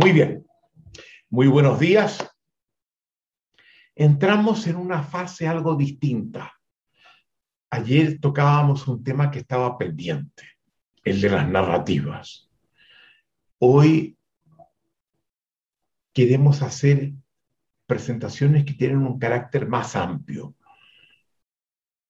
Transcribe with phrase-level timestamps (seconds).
[0.00, 0.46] Muy bien.
[1.28, 2.24] Muy buenos días.
[3.96, 6.52] Entramos en una fase algo distinta.
[7.68, 10.44] Ayer tocábamos un tema que estaba pendiente,
[11.02, 12.48] el de las narrativas.
[13.58, 14.16] Hoy
[16.12, 17.14] queremos hacer
[17.84, 20.54] presentaciones que tienen un carácter más amplio,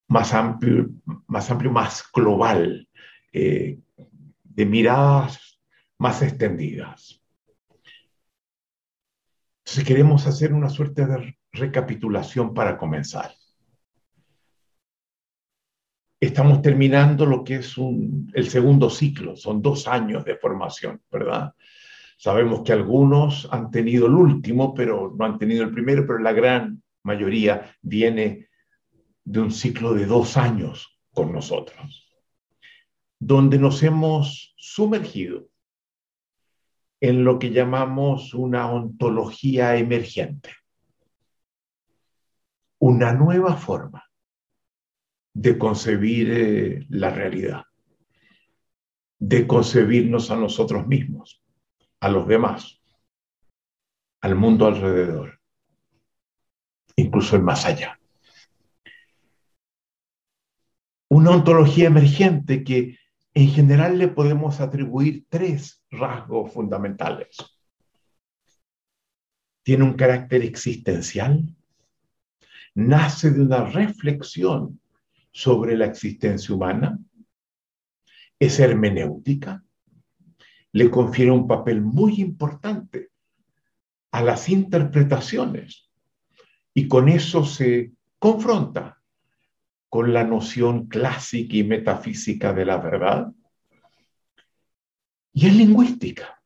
[0.09, 0.91] más amplio,
[1.27, 2.87] más, amplio, más global,
[3.33, 3.79] eh,
[4.45, 5.59] de miradas
[5.97, 7.23] más extendidas.
[9.69, 13.33] Entonces queremos hacer una suerte de recapitulación para comenzar.
[16.19, 17.77] Estamos terminando lo que es
[18.33, 21.53] el segundo ciclo, son dos años de formación, ¿verdad?
[22.17, 26.33] Sabemos que algunos han tenido el último, pero no han tenido el primero, pero la
[26.33, 28.49] gran mayoría viene
[29.23, 32.11] de un ciclo de dos años con nosotros,
[33.19, 35.51] donde nos hemos sumergido
[37.01, 40.51] en lo que llamamos una ontología emergente,
[42.81, 44.05] una nueva forma
[45.33, 47.65] de concebir eh, la realidad,
[49.19, 51.43] de concebirnos a nosotros mismos,
[52.01, 52.81] a los demás,
[54.21, 55.41] al mundo alrededor,
[56.97, 58.01] incluso el más allá.
[61.11, 62.99] Una ontología emergente que
[63.41, 67.37] en general le podemos atribuir tres rasgos fundamentales.
[69.63, 71.55] Tiene un carácter existencial,
[72.75, 74.81] nace de una reflexión
[75.31, 76.99] sobre la existencia humana,
[78.41, 79.63] es hermenéutica,
[80.73, 83.11] le confiere un papel muy importante
[84.11, 85.89] a las interpretaciones
[86.75, 88.98] y con eso se confronta
[89.89, 93.33] con la noción clásica y metafísica de la verdad.
[95.33, 96.43] Y es lingüística.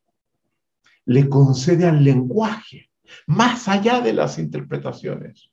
[1.05, 2.89] Le concede al lenguaje,
[3.27, 5.51] más allá de las interpretaciones,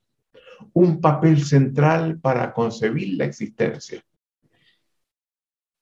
[0.72, 4.02] un papel central para concebir la existencia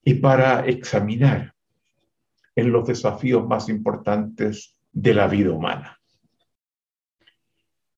[0.03, 1.53] y para examinar
[2.55, 5.99] en los desafíos más importantes de la vida humana.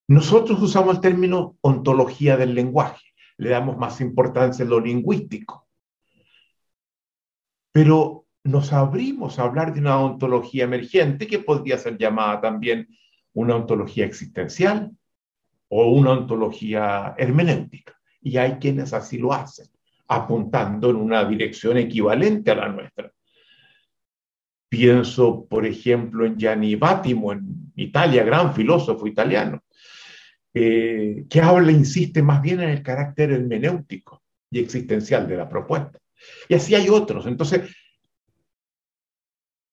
[0.08, 3.11] Nosotros usamos el término ontología del lenguaje
[3.42, 5.68] le damos más importancia a lo lingüístico.
[7.72, 12.88] Pero nos abrimos a hablar de una ontología emergente que podría ser llamada también
[13.34, 14.92] una ontología existencial
[15.70, 18.00] o una ontología hermenéutica.
[18.22, 19.66] Y hay quienes así lo hacen,
[20.08, 23.12] apuntando en una dirección equivalente a la nuestra.
[24.70, 29.64] Pienso, por ejemplo, en Gianni Battimo, en Italia, gran filósofo italiano,
[30.54, 36.00] eh, que habla, insiste más bien en el carácter hermenéutico y existencial de la propuesta.
[36.50, 37.26] Y así hay otros.
[37.26, 37.74] Entonces,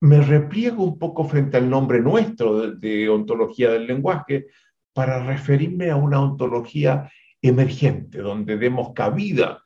[0.01, 4.47] me repliego un poco frente al nombre nuestro de, ontología del lenguaje
[4.93, 7.11] para referirme a una ontología
[7.43, 9.63] emergente, donde demos cabida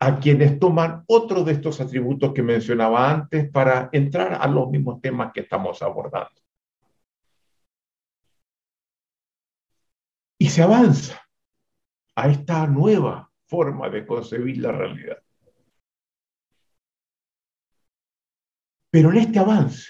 [0.00, 5.00] a quienes toman otro de estos atributos que mencionaba antes para entrar a los mismos
[5.00, 6.41] temas que estamos abordando.
[10.42, 11.22] Y se avanza
[12.16, 15.22] a esta nueva forma de concebir la realidad.
[18.90, 19.88] Pero en este avance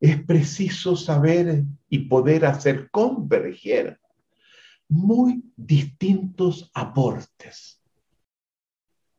[0.00, 4.00] es preciso saber y poder hacer converger
[4.88, 7.82] muy distintos aportes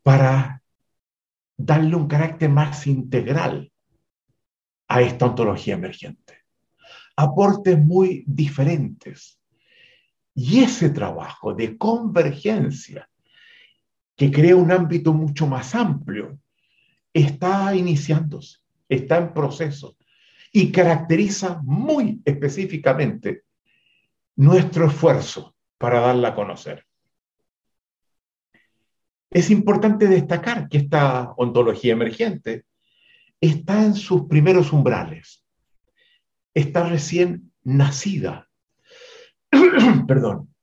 [0.02, 0.64] para
[1.56, 3.72] darle un carácter más integral
[4.88, 6.40] a esta ontología emergente.
[7.16, 9.40] Aportes muy diferentes
[10.36, 13.10] y ese trabajo de convergencia,
[14.18, 16.38] que crea un ámbito mucho más amplio,
[17.14, 18.60] está iniciándose,
[18.90, 19.96] está en proceso
[20.52, 23.44] y caracteriza muy específicamente
[24.36, 26.86] nuestro esfuerzo para darla a conocer.
[29.30, 32.66] Es importante destacar que esta ontología emergente
[33.40, 35.46] está en sus primeros umbrales,
[36.54, 38.50] está recién nacida
[40.08, 40.54] Perdón.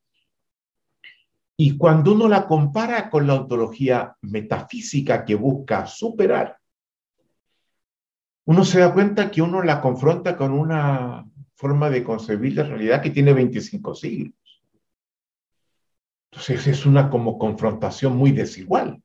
[1.56, 6.58] Y cuando uno la compara con la ontología metafísica que busca superar,
[8.44, 11.24] uno se da cuenta que uno la confronta con una
[11.54, 14.34] forma de concebir la realidad que tiene 25 siglos.
[16.32, 19.00] Entonces es una como confrontación muy desigual.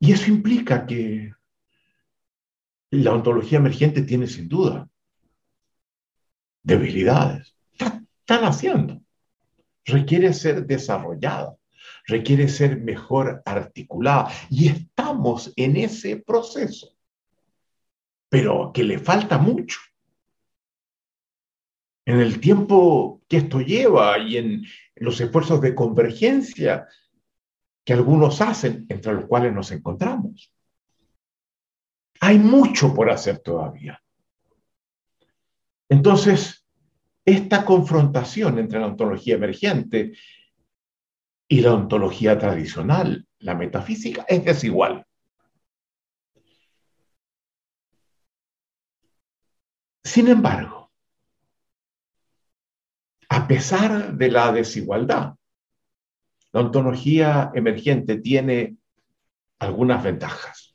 [0.00, 1.32] Y eso implica que
[2.90, 4.88] la ontología emergente tiene sin duda
[6.62, 7.56] debilidades.
[7.72, 9.00] Está, naciendo.
[9.84, 11.56] Requiere ser desarrollada.
[12.06, 16.96] requiere ser mejor articulada y estamos en ese proceso,
[18.30, 19.78] pero que le falta mucho.
[22.06, 24.64] En el tiempo que esto lleva y en
[24.96, 26.86] los esfuerzos de convergencia
[27.84, 30.52] que algunos hacen, entre los cuales nos encontramos.
[32.20, 34.02] Hay mucho por hacer todavía.
[35.88, 36.66] Entonces,
[37.24, 40.12] esta confrontación entre la ontología emergente
[41.46, 45.06] y la ontología tradicional, la metafísica, es desigual.
[50.04, 50.90] Sin embargo,
[53.28, 55.34] a pesar de la desigualdad,
[56.52, 58.76] la ontología emergente tiene
[59.58, 60.67] algunas ventajas.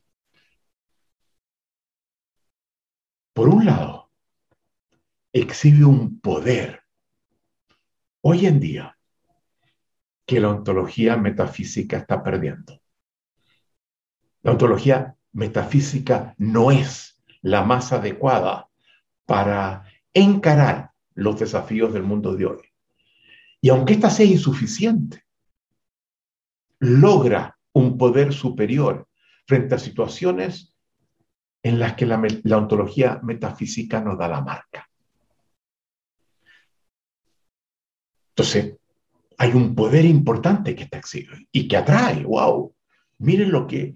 [3.33, 4.11] Por un lado,
[5.31, 6.83] exhibe un poder
[8.21, 8.97] hoy en día
[10.25, 12.79] que la ontología metafísica está perdiendo.
[14.43, 18.69] La ontología metafísica no es la más adecuada
[19.25, 19.83] para
[20.13, 22.61] encarar los desafíos del mundo de hoy.
[23.61, 25.25] Y aunque esta sea insuficiente,
[26.79, 29.07] logra un poder superior
[29.47, 30.72] frente a situaciones
[31.63, 32.21] en las que la,
[32.57, 34.89] ontología metafísica nos da la marca.
[38.31, 38.75] Entonces,
[39.37, 42.75] hay un poder importante que está exhibido y que atrae, wow,
[43.19, 43.95] miren lo que,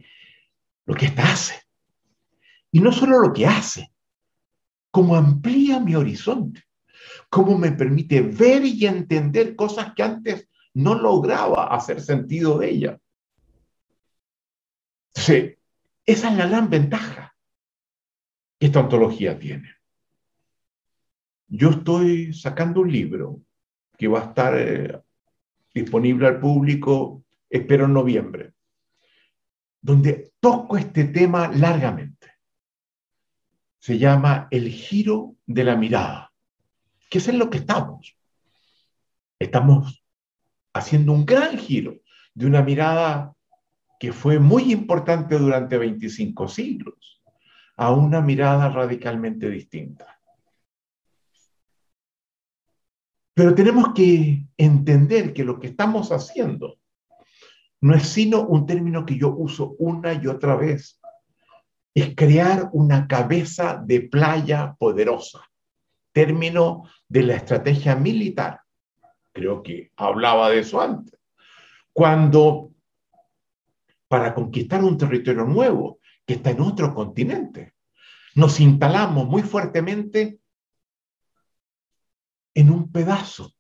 [0.86, 1.62] lo que esta hace.
[2.72, 3.92] Y no solo lo que hace,
[4.90, 6.64] como amplía mi horizonte,
[7.30, 13.00] cómo me permite ver y entender cosas que antes no lograba hacer sentido de ella.
[15.14, 15.58] esa
[16.06, 17.37] es la gran ventaja
[18.60, 19.76] esta ontología tiene.
[21.48, 23.42] Yo estoy sacando un libro
[23.98, 25.00] que va a estar eh,
[25.74, 28.54] disponible al público, espero en noviembre,
[29.82, 32.28] donde toco este tema largamente.
[33.80, 36.34] Se llama El giro de la mirada,
[37.10, 38.18] que es en lo que estamos.
[39.40, 40.04] Estamos
[40.74, 42.02] haciendo un gran giro
[42.34, 43.34] de una mirada
[44.00, 47.17] que fue muy importante durante 25 siglos
[47.78, 50.20] a una mirada radicalmente distinta.
[53.34, 56.78] Pero tenemos que entender que lo que estamos haciendo
[57.82, 61.00] no es sino un término que yo uso una y otra vez.
[61.94, 65.42] Es crear una cabeza de playa poderosa,
[66.12, 68.62] término de la estrategia militar
[69.38, 71.20] creo que hablaba de eso antes,
[71.94, 72.72] cuando
[74.08, 75.97] para conquistar un territorio nuevo
[76.28, 77.74] que está en otro continente,
[78.36, 80.40] nos instalamos muy fuertemente
[82.54, 83.54] en un pedazo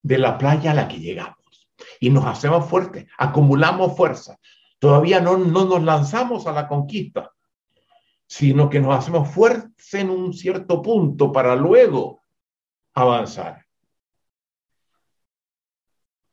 [0.00, 1.68] de la playa a la que llegamos
[1.98, 4.38] y nos hacemos fuertes, acumulamos fuerza.
[4.78, 7.32] Todavía no, no nos lanzamos a la conquista,
[8.26, 12.22] sino que nos hacemos fuertes en un cierto punto para luego
[12.94, 13.66] avanzar.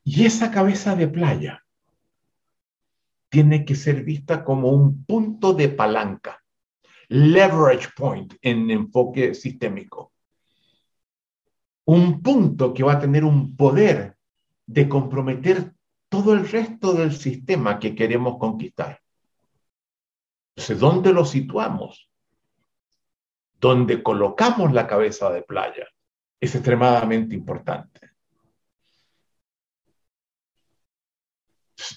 [0.03, 1.60] Y esa cabeza de playa
[3.31, 6.44] tiene que ser vista como un punto de palanca,
[7.07, 10.12] leverage point en enfoque sistémico.
[11.86, 14.18] Un punto que va a tener un poder
[14.66, 15.74] de comprometer
[16.10, 19.00] todo el resto del sistema que queremos conquistar.
[20.54, 22.10] Entonces, ¿dónde lo situamos?
[23.54, 25.88] ¿Dónde colocamos la cabeza de playa?
[26.38, 28.10] Es extremadamente importante.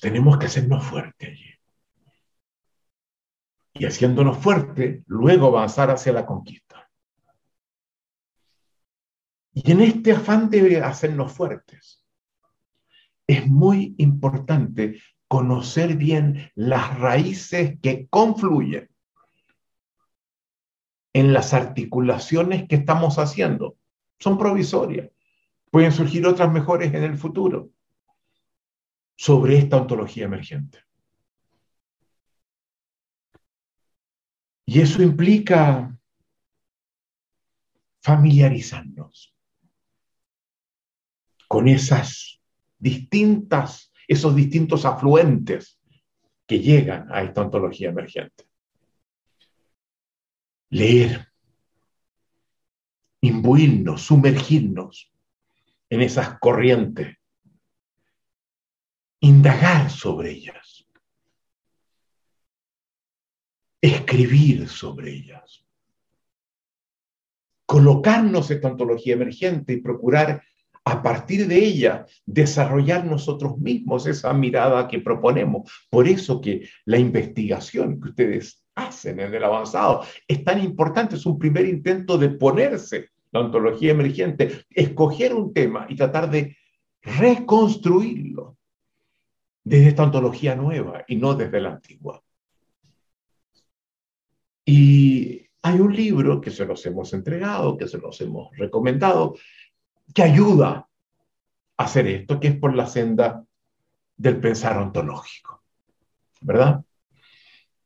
[0.00, 1.50] Tenemos que hacernos fuertes allí.
[3.75, 6.88] Y haciéndonos fuertes, luego avanzar hacia la conquista.
[9.53, 12.05] Y en este afán de hacernos fuertes,
[13.26, 18.88] es muy importante conocer bien las raíces que confluyen
[21.12, 23.76] en las articulaciones que estamos haciendo.
[24.19, 25.11] Son provisorias.
[25.71, 27.71] Pueden surgir otras mejores en el futuro
[29.16, 30.85] sobre esta ontología emergente.
[34.66, 35.97] Y eso implica
[38.02, 39.35] familiarizarnos
[41.49, 42.40] con esas
[42.78, 45.78] distintas, esos distintos afluentes
[46.47, 48.44] que llegan a esta ontología emergente.
[50.71, 51.28] Leer,
[53.21, 55.12] imbuirnos, sumergirnos
[55.88, 57.16] en esas corrientes
[59.25, 60.87] indagar sobre ellas,
[63.81, 65.64] escribir sobre ellas,
[67.64, 70.43] colocarnos esta ontología emergente y procurar
[70.85, 75.73] a partir de ella, desarrollar nosotros mismos esa mirada que proponemos.
[75.88, 81.25] Por eso que la investigación que ustedes hacen en el avanzado es tan importante, es
[81.25, 86.59] un primer intento de ponerse la ontología emergente, escoger un tema y tratar de
[87.00, 88.59] reconstruirlo
[89.64, 92.23] desde esta ontología nueva y no desde la antigua.
[94.66, 99.35] Y hay un libro que se los hemos entregado, que se los hemos recomendado,
[100.14, 100.88] que ayuda
[101.76, 103.44] a hacer esto, que es por la senda
[104.16, 105.62] del pensar ontológico,
[106.42, 106.85] ¿verdad?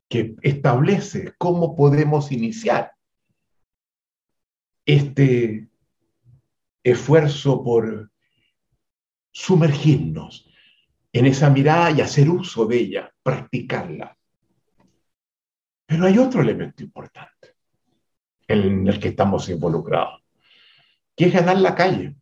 [0.08, 2.92] Que establece cómo podemos iniciar
[4.84, 5.68] este
[6.82, 8.10] esfuerzo por
[9.30, 10.47] sumergirnos
[11.18, 14.16] en esa mirada y hacer uso de ella, practicarla.
[15.84, 17.56] Pero hay otro elemento importante
[18.46, 20.22] en el que estamos involucrados,
[21.16, 22.14] que es ganar la calle.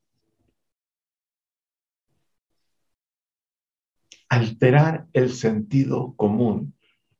[4.30, 6.74] Alterar el sentido común,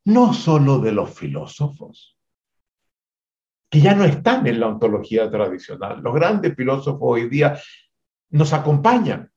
[0.05, 2.17] no solo de los filósofos,
[3.69, 6.01] que ya no están en la ontología tradicional.
[6.01, 7.61] Los grandes filósofos hoy día
[8.31, 9.31] nos acompañan.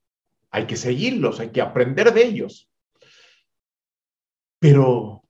[0.51, 2.69] Hay que seguirlos, hay que aprender de ellos.
[4.59, 5.23] Pero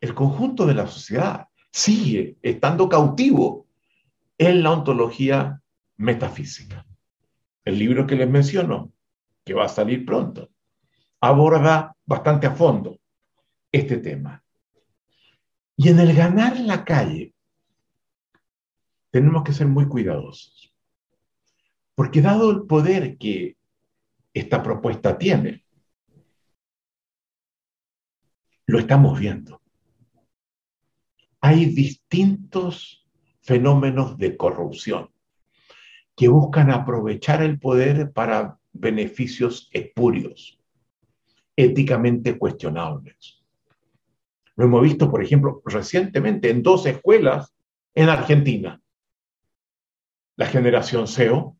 [0.00, 3.66] el conjunto de la sociedad sigue estando cautivo
[4.38, 5.60] en la ontología
[5.96, 6.86] metafísica.
[7.64, 8.92] El libro que les menciono,
[9.44, 10.50] que va a salir pronto,
[11.20, 12.98] aborda bastante a fondo
[13.70, 14.42] este tema.
[15.76, 17.34] Y en el ganar la calle,
[19.10, 20.74] tenemos que ser muy cuidadosos.
[21.94, 23.56] Porque dado el poder que
[24.34, 25.64] esta propuesta tiene,
[28.66, 29.60] lo estamos viendo.
[31.40, 33.06] Hay distintos
[33.40, 35.10] fenómenos de corrupción
[36.16, 40.58] que buscan aprovechar el poder para beneficios espurios,
[41.56, 43.42] éticamente cuestionables.
[44.56, 47.54] Lo hemos visto, por ejemplo, recientemente en dos escuelas
[47.94, 48.80] en Argentina
[50.36, 51.56] la generación SEO,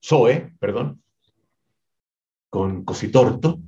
[0.00, 1.02] SOE, perdón,
[2.52, 3.62] con Cositorto,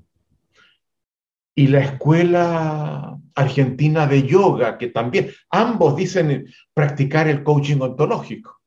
[1.55, 8.61] y la escuela argentina de yoga, que también, ambos dicen practicar el coaching ontológico,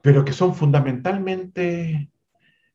[0.00, 2.08] pero que son fundamentalmente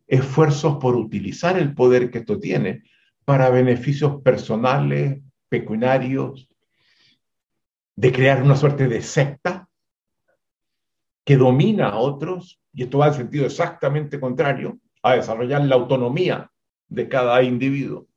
[0.07, 2.83] esfuerzos por utilizar el poder que esto tiene
[3.23, 6.49] para beneficios personales, pecuniarios,
[7.95, 9.69] de crear una suerte de secta
[11.25, 16.51] que domina a otros, y esto va en sentido exactamente contrario, a desarrollar la autonomía
[16.87, 18.07] de cada individuo.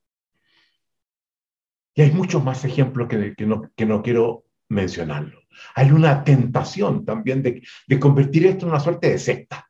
[1.94, 5.40] Y hay muchos más ejemplos que, no, que no quiero mencionarlo.
[5.74, 9.68] Hay una tentación también de, de convertir esto en una suerte de secta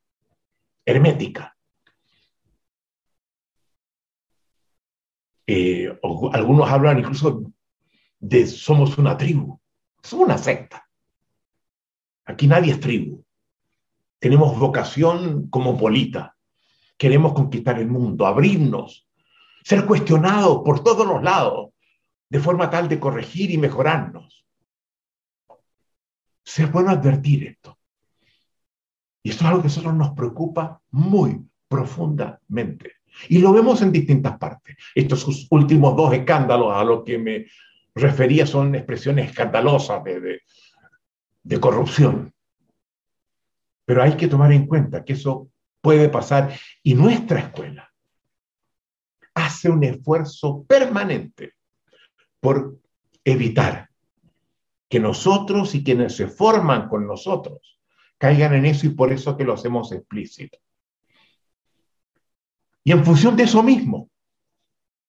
[0.84, 1.56] hermética.
[5.46, 5.98] Eh,
[6.32, 7.52] algunos hablan incluso
[8.18, 9.58] de somos una tribu.
[10.02, 10.86] Somos una secta.
[12.26, 13.24] Aquí nadie es tribu
[14.18, 16.36] tenemos vocación polita.
[16.96, 19.08] Queremos conquistar el mundo, abrirnos,
[19.62, 21.70] ser cuestionados por todos los lados,
[22.28, 24.44] de forma tal de corregir y mejorarnos.
[26.44, 27.78] Es bueno advertir esto.
[29.22, 32.94] Y esto es algo que a nosotros nos preocupa muy profundamente.
[33.28, 34.76] Y lo vemos en distintas partes.
[34.94, 37.46] Estos últimos dos escándalos a los que me
[37.94, 40.40] refería son expresiones escandalosas de, de,
[41.42, 42.32] de corrupción.
[43.88, 45.48] Pero hay que tomar en cuenta que eso
[45.80, 47.90] puede pasar y nuestra escuela
[49.32, 51.54] hace un esfuerzo permanente
[52.38, 52.78] por
[53.24, 53.88] evitar
[54.90, 57.80] que nosotros y quienes se forman con nosotros
[58.18, 60.58] caigan en eso y por eso que lo hacemos explícito.
[62.84, 64.10] Y en función de eso mismo,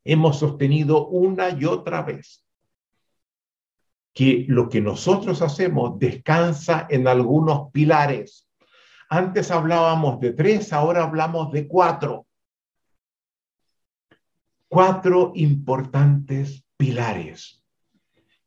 [0.05, 2.45] hemos sostenido una y otra vez
[4.13, 8.45] que lo que nosotros hacemos descansa en algunos pilares
[9.09, 12.27] antes hablábamos de tres, ahora hablamos de cuatro.
[14.67, 17.63] Cuatro importantes pilares.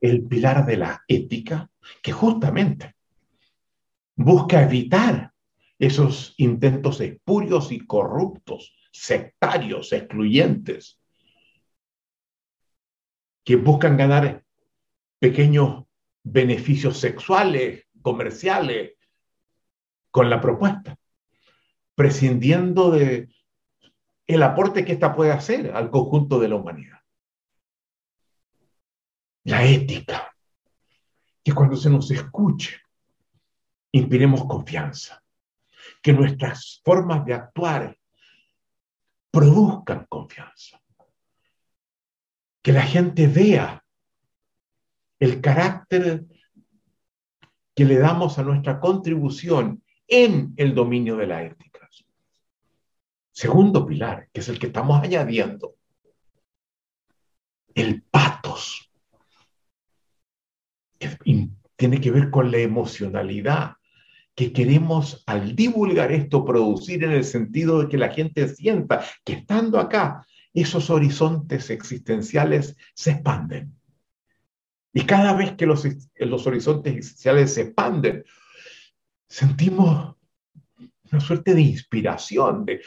[0.01, 1.69] El pilar de la ética,
[2.01, 2.95] que justamente
[4.15, 5.33] busca evitar
[5.79, 11.01] esos intentos espurios y corruptos, sectarios, excluyentes,
[13.45, 14.45] que buscan ganar
[15.19, 15.85] pequeños
[16.23, 18.93] beneficios sexuales, comerciales,
[20.13, 20.97] con la propuesta,
[21.97, 23.29] prescindiendo de
[24.27, 27.01] el aporte que ésta puede hacer al conjunto de la humanidad.
[29.45, 30.33] La ética,
[31.43, 32.79] que cuando se nos escuche,
[33.91, 35.23] inspiremos confianza,
[36.01, 37.99] que nuestras formas de actuar
[39.31, 40.81] produzcan confianza,
[42.63, 43.83] que la gente vea
[45.19, 46.27] el carácter
[47.75, 51.73] que le damos a nuestra contribución en el dominio de la ética.
[53.33, 55.75] Segundo pilar, que es el que estamos añadiendo,
[57.75, 58.91] el patos.
[61.77, 63.77] tiene que ver con la emocionalidad
[64.37, 69.33] que queremos al divulgar esto producir en el sentido de que la gente sienta que
[69.33, 73.75] estando acá, esos horizontes existenciales se expanden.
[74.93, 78.25] Y cada vez que los, los horizontes existenciales se expanden,
[79.33, 80.15] sentimos
[81.11, 82.83] una suerte de inspiración, de,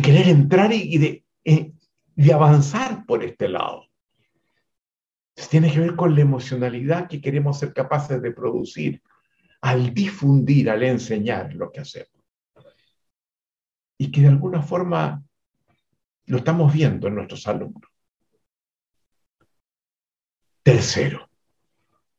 [0.00, 1.72] querer entrar y, eh,
[2.14, 3.86] de avanzar por este lado.
[5.50, 9.02] tiene que ver con la emocionalidad que queremos ser capaces de producir
[9.60, 12.24] al difundir, al enseñar lo que hacemos.
[13.98, 15.22] Y que de alguna forma
[16.26, 17.90] lo estamos viendo en nuestros alumnos.
[20.62, 21.27] Tercero,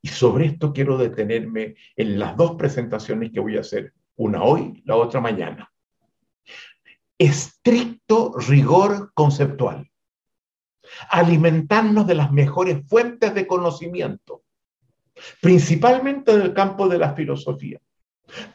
[0.01, 4.81] y sobre esto quiero detenerme en las dos presentaciones que voy a hacer, una hoy,
[4.85, 5.69] la otra mañana
[7.19, 9.91] estricto rigor conceptual.
[11.09, 14.43] Alimentarnos de las mejores fuentes de conocimiento,
[15.41, 17.79] principalmente en el campo de la filosofía,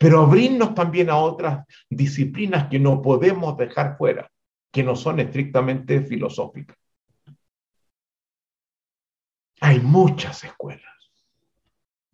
[0.00, 4.32] pero abrirnos también a otras disciplinas que no podemos dejar fuera,
[4.72, 6.76] que no son estrictamente filosóficas.
[9.60, 10.93] Hay muchas escuelas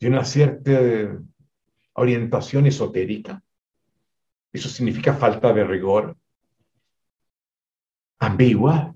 [0.01, 1.21] de una cierta
[1.93, 3.43] orientación esotérica.
[4.53, 6.17] Eso significa falta de rigor,
[8.19, 8.95] ambigua,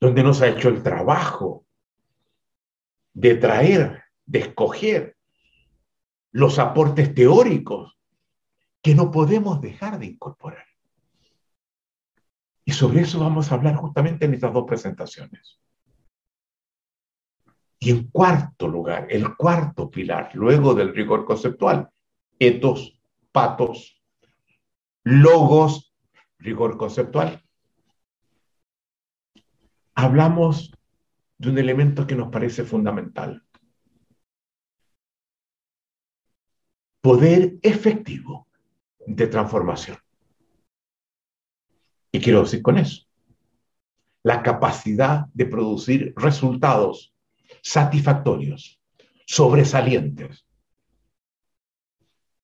[0.00, 1.64] donde no se ha hecho el trabajo
[3.14, 5.16] de traer, de escoger
[6.32, 7.96] los aportes teóricos
[8.82, 10.66] que no podemos dejar de incorporar.
[12.64, 15.60] Y sobre eso vamos a hablar justamente en estas dos presentaciones.
[17.78, 21.90] Y en cuarto lugar, el cuarto pilar, luego del rigor conceptual,
[22.38, 23.00] etos,
[23.32, 24.02] patos,
[25.04, 25.94] logos,
[26.38, 27.42] rigor conceptual,
[29.94, 30.72] hablamos
[31.38, 33.42] de un elemento que nos parece fundamental.
[37.00, 38.48] Poder efectivo
[39.06, 39.98] de transformación.
[42.10, 43.06] Y quiero decir con eso,
[44.22, 47.15] la capacidad de producir resultados
[47.62, 48.80] satisfactorios,
[49.26, 50.46] sobresalientes,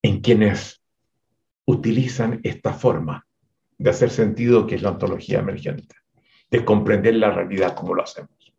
[0.01, 0.83] en quienes
[1.65, 3.25] utilizan esta forma
[3.77, 5.95] de hacer sentido que es la ontología emergente
[6.53, 8.53] de comprender la realidad como lo hacemos.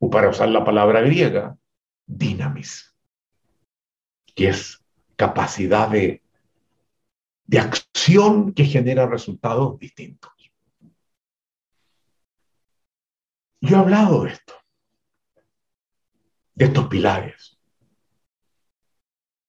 [0.00, 1.56] O para usar la palabra griega,
[2.06, 2.94] dinamis,
[4.34, 4.84] que es
[5.16, 6.22] capacidad de,
[7.44, 10.30] de acción que genera resultados distintos.
[13.62, 14.54] Yo he hablado de esto,
[16.60, 17.58] de estos pilares.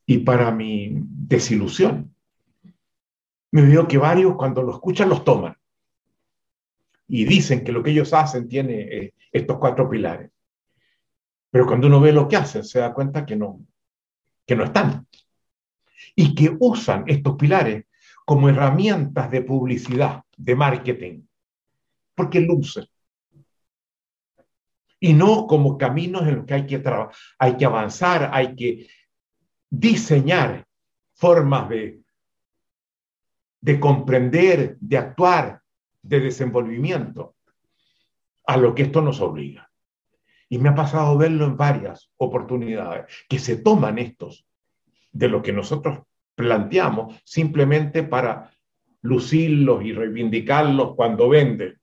[0.06, 2.16] Y para mi desilusión,
[3.52, 5.58] me veo que varios cuando lo escuchan los toman
[7.10, 10.32] y dicen que lo que ellos hacen tiene eh, estos cuatro pilares.
[11.50, 13.60] Pero cuando uno ve lo que hacen, se da cuenta que no,
[14.46, 15.06] que no están.
[16.16, 17.88] Y que usan estos pilares
[18.24, 21.24] como herramientas de publicidad, de marketing,
[22.16, 22.86] porque lucen.
[25.04, 26.82] Y no como caminos en los que hay que,
[27.40, 28.88] hay que avanzar, hay que
[29.70, 30.66] diseñar
[31.14, 32.02] formas de,
[33.60, 35.62] de comprender, de actuar,
[36.04, 37.36] de desenvolvimiento
[38.46, 39.72] a lo que esto nos obliga.
[40.50, 44.46] Y me ha pasado verlo en varias oportunidades, que se toman estos
[45.12, 46.00] de lo que nosotros
[46.36, 48.52] planteamos simplemente para
[49.02, 51.80] lucirlos y reivindicarlos cuando venden,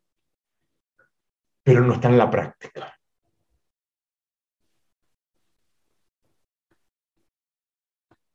[1.62, 2.97] pero no están en la práctica.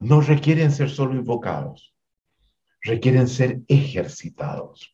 [0.04, 1.96] No requieren ser solo invocados,
[2.82, 4.94] requieren ser ejercitados.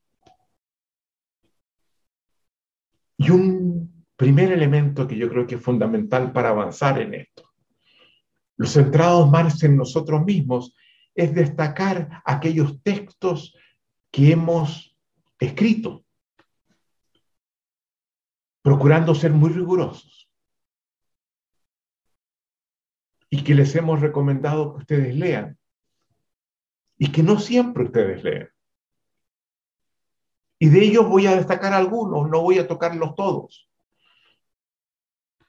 [3.18, 7.52] Y un primer elemento que yo creo que es fundamental para avanzar en esto,
[8.56, 10.76] los centrados más en nosotros mismos,
[11.16, 13.58] es destacar aquellos textos
[14.12, 14.96] que hemos
[15.40, 16.06] escrito,
[18.62, 20.29] procurando ser muy rigurosos
[23.30, 25.58] y que les hemos recomendado que ustedes lean
[26.98, 28.50] y que no siempre ustedes leen.
[30.60, 33.70] Y de ellos voy a destacar algunos, no voy a tocarlos todos.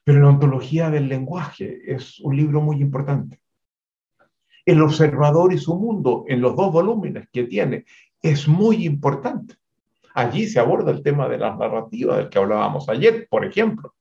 [0.05, 3.40] Pero la ontología del lenguaje es un libro muy importante.
[4.64, 7.85] El observador y su mundo, en los dos volúmenes que tiene,
[8.23, 9.57] es muy importante.
[10.14, 13.95] Allí se aborda el tema de las narrativas del que hablábamos ayer, por ejemplo.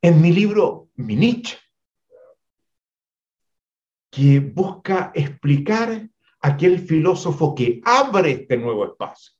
[0.00, 1.58] En mi libro Minich,
[4.16, 6.08] que busca explicar
[6.40, 9.34] aquel filósofo que abre este nuevo espacio,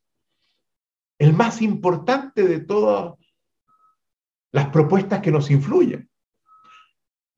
[1.19, 3.15] el más importante de todas
[4.53, 6.11] las propuestas que nos influyen.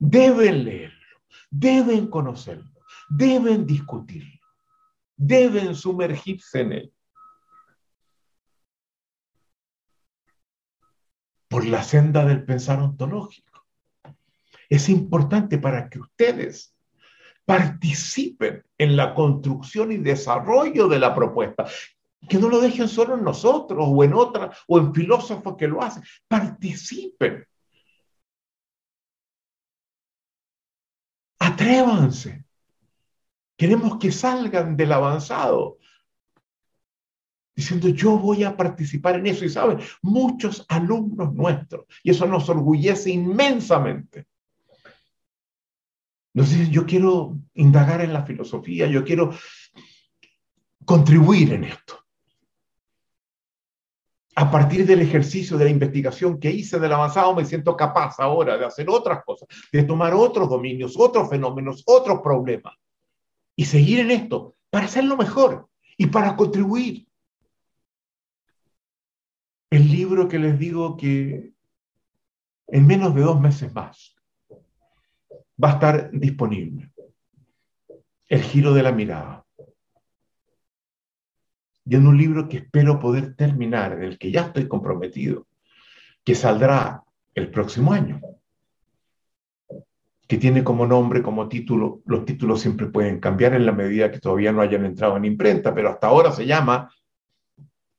[0.01, 1.07] Deben leerlo,
[1.49, 4.41] deben conocerlo, deben discutirlo,
[5.17, 6.95] deben sumergirse en él.
[11.47, 13.65] Por la senda del pensar ontológico.
[14.69, 16.75] Es importante para que ustedes
[17.49, 21.65] participen en la construcción y desarrollo de la propuesta,
[22.29, 25.83] que no lo dejen solo en nosotros o en otra o en filósofos que lo
[25.83, 26.03] hacen.
[26.29, 27.47] Participen.
[31.39, 32.45] Atrévanse.
[33.57, 35.79] Queremos que salgan del avanzado
[37.57, 39.47] diciendo yo voy a participar en eso.
[39.47, 44.27] Y saben, muchos alumnos nuestros, y eso nos orgullece inmensamente.
[46.45, 49.33] Dicen, yo quiero indagar en la filosofía, yo quiero
[50.85, 51.99] contribuir en esto
[54.39, 58.57] a partir del ejercicio de la investigación que hice del avanzado, me siento capaz ahora
[58.57, 62.73] de hacer otras cosas, de tomar otros dominios, otros fenómenos, otros problemas
[63.57, 67.09] y seguir en esto para hacerlo mejor y para contribuir.
[69.71, 71.53] El libro que les digo que
[72.69, 74.15] en menos de dos meses más
[75.63, 76.91] va a estar disponible.
[78.29, 79.45] El giro de la mirada
[81.89, 85.47] y en un libro que espero poder terminar, en el que ya estoy comprometido,
[86.23, 87.03] que saldrá
[87.35, 88.21] el próximo año,
[90.27, 94.21] que tiene como nombre, como título, los títulos siempre pueden cambiar en la medida que
[94.21, 96.93] todavía no hayan entrado en imprenta, pero hasta ahora se llama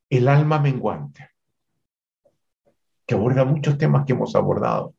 [0.07, 1.31] El alma menguante,
[3.07, 4.93] que aborda muchos temas que hemos abordado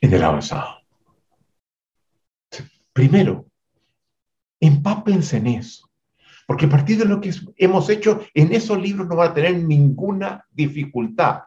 [0.00, 0.80] en el avanzado.
[2.92, 3.46] Primero,
[4.60, 5.90] empápense en eso.
[6.46, 9.62] Porque a partir de lo que hemos hecho, en esos libros no va a tener
[9.62, 11.44] ninguna dificultad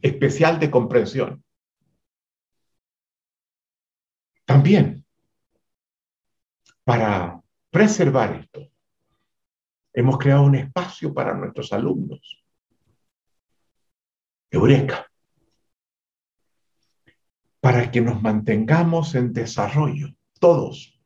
[0.00, 1.44] especial de comprensión.
[4.44, 5.04] También,
[6.82, 8.68] para preservar esto,
[9.92, 12.44] hemos creado un espacio para nuestros alumnos.
[14.50, 15.06] Eureka.
[17.64, 21.00] Para que nos mantengamos en desarrollo, todos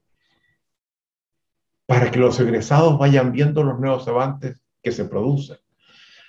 [1.87, 5.59] para que los egresados vayan viendo los nuevos avances que se producen,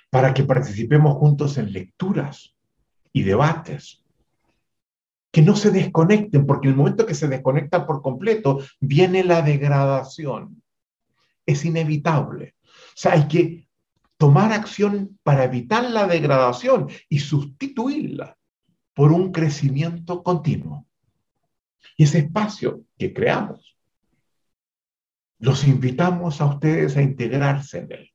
[0.08, 2.54] para que participemos juntos en lecturas
[3.12, 4.04] y debates,
[5.32, 10.62] que no se desconecten, porque el momento que se desconectan por completo, viene la degradación.
[11.44, 12.54] Es inevitable.
[12.64, 13.68] O sea, hay que
[14.16, 18.38] tomar acción para evitar la degradación y sustituirla
[18.94, 20.86] por un crecimiento continuo.
[21.96, 23.70] Y ese espacio que creamos
[25.40, 28.10] los invitamos a ustedes a integrarse en él.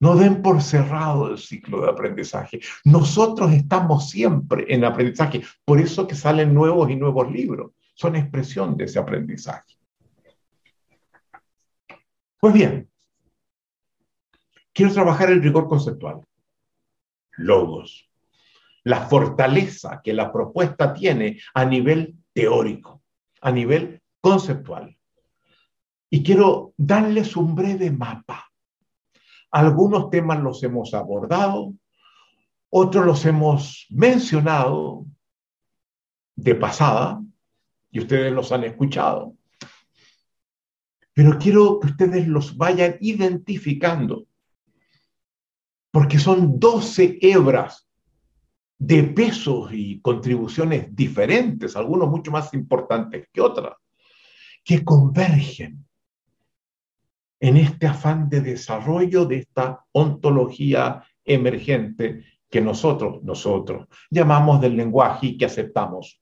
[0.00, 2.60] No den por cerrado el ciclo de aprendizaje.
[2.84, 5.42] Nosotros estamos siempre en aprendizaje.
[5.62, 7.72] Por eso que salen nuevos y nuevos libros.
[7.94, 9.76] Son expresión de ese aprendizaje.
[12.40, 12.88] Pues bien,
[14.72, 16.22] quiero trabajar el rigor conceptual.
[17.36, 18.09] Logos.
[18.84, 23.02] La fortaleza que la propuesta tiene a nivel teórico,
[23.40, 24.96] a nivel conceptual.
[26.08, 28.50] Y quiero darles un breve mapa.
[29.50, 31.74] Algunos temas los hemos abordado,
[32.70, 35.06] otros los hemos mencionado
[36.34, 37.20] de pasada
[37.90, 39.36] y ustedes los han escuchado.
[41.12, 44.26] Pero quiero que ustedes los vayan identificando,
[45.90, 47.89] porque son 12 hebras
[48.80, 53.74] de pesos y contribuciones diferentes, algunos mucho más importantes que otras,
[54.64, 55.84] que convergen
[57.40, 65.26] en este afán de desarrollo de esta ontología emergente que nosotros, nosotros llamamos del lenguaje
[65.26, 66.18] y que aceptamos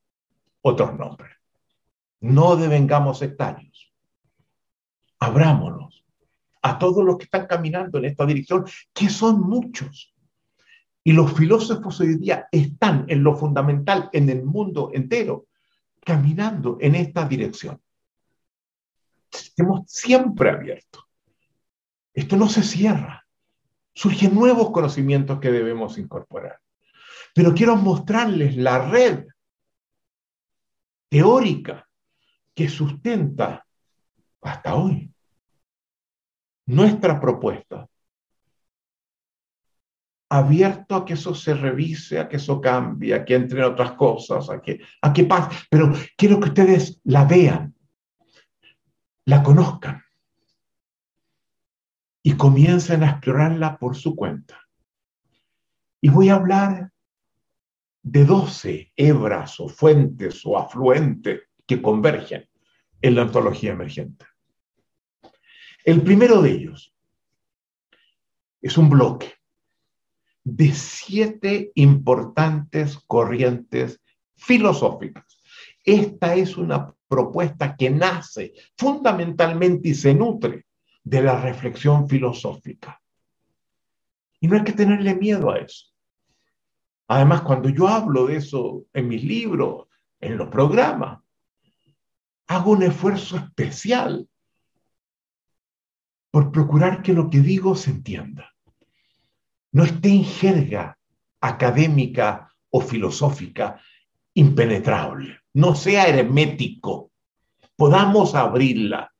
[0.61, 1.31] otros nombres.
[2.21, 3.95] No devengamos sectarios.
[5.21, 6.05] Abrámonos
[6.61, 10.13] a todos los que están caminando en esta dirección, que son muchos.
[11.09, 15.47] Y los filósofos hoy día están en lo fundamental en el mundo entero,
[16.05, 17.81] caminando en esta dirección.
[19.33, 21.07] Estemos siempre abiertos.
[22.13, 23.27] Esto no se cierra.
[23.95, 26.61] Surgen nuevos conocimientos que debemos incorporar.
[27.35, 29.29] Pero quiero mostrarles la red
[31.09, 31.89] teórica
[32.55, 33.67] que sustenta
[34.43, 35.11] hasta hoy
[36.67, 37.89] nuestra propuesta.
[40.31, 44.51] Abierto a que eso se revise, a que eso cambie, a que entren otras cosas,
[44.51, 45.57] a que, a que pase.
[45.71, 47.75] Pero quiero que ustedes la vean,
[49.25, 50.03] la conozcan
[52.23, 54.69] y comiencen a explorarla por su cuenta.
[56.01, 56.93] Y voy a hablar
[58.03, 62.49] de 12 hebras o fuentes o afluentes que convergen
[63.01, 64.27] en la ontología emergente.
[65.85, 66.95] El primero de ellos
[68.61, 69.38] es un bloque
[70.51, 74.01] de siete importantes corrientes
[74.35, 75.39] filosóficas.
[75.85, 80.67] Esta es una propuesta que nace fundamentalmente y se nutre
[81.05, 83.01] de la reflexión filosófica.
[84.41, 85.87] Y no hay que tenerle miedo a eso.
[87.09, 89.87] Además, cuando yo hablo de eso en mis libros,
[90.21, 91.21] en los programas,
[92.47, 94.27] hago un esfuerzo especial
[96.31, 98.55] por procurar que lo que digo se entienda.
[99.73, 100.99] No esté en jerga
[101.41, 103.81] académica o filosófica
[104.35, 105.41] impenetrable.
[105.55, 107.11] No sea hermético.
[107.77, 109.13] Podamos abrirla,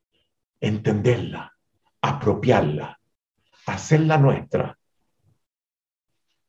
[0.61, 1.53] entenderla,
[2.01, 2.99] apropiarla,
[3.67, 4.79] hacerla nuestra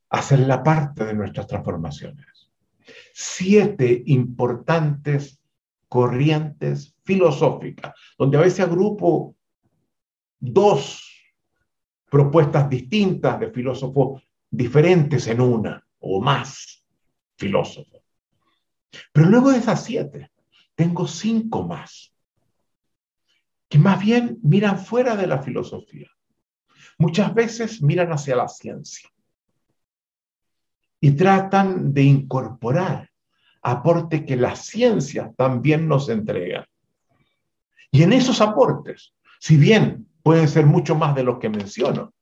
[0.09, 2.49] hacerla parte de nuestras transformaciones.
[3.13, 5.39] Siete importantes
[5.87, 9.35] corrientes filosóficas, donde a veces agrupo
[10.39, 11.08] dos
[12.09, 16.83] propuestas distintas de filósofos diferentes en una o más
[17.37, 18.01] filósofos.
[19.11, 20.31] Pero luego de esas siete,
[20.75, 22.13] tengo cinco más,
[23.67, 26.09] que más bien miran fuera de la filosofía.
[26.97, 29.09] Muchas veces miran hacia la ciencia
[30.99, 33.09] y tratan de incorporar
[33.61, 36.67] aporte que la ciencia también nos entrega.
[37.91, 42.13] Y en esos aportes, si bien pueden ser mucho más de los que menciono,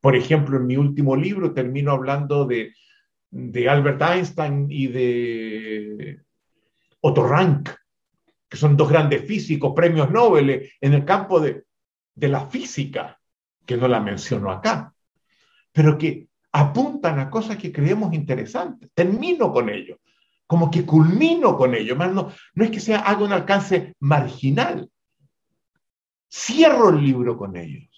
[0.00, 2.72] por ejemplo, en mi último libro termino hablando de,
[3.30, 6.22] de Albert Einstein y de
[7.02, 7.68] Otto Rank,
[8.48, 11.64] que son dos grandes físicos, premios Nobel en el campo de,
[12.14, 13.20] de la física,
[13.66, 14.94] que no la menciono acá,
[15.72, 18.88] pero que apuntan a cosas que creemos interesantes.
[18.94, 19.98] Termino con ello,
[20.46, 21.96] como que culmino con ello.
[21.96, 24.90] No, no es que sea algo un alcance marginal.
[26.30, 27.88] Cierro el libro con ellos.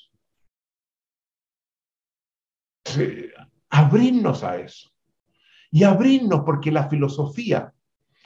[3.70, 4.90] abrirnos a eso.
[5.70, 7.72] Y abrirnos porque la filosofía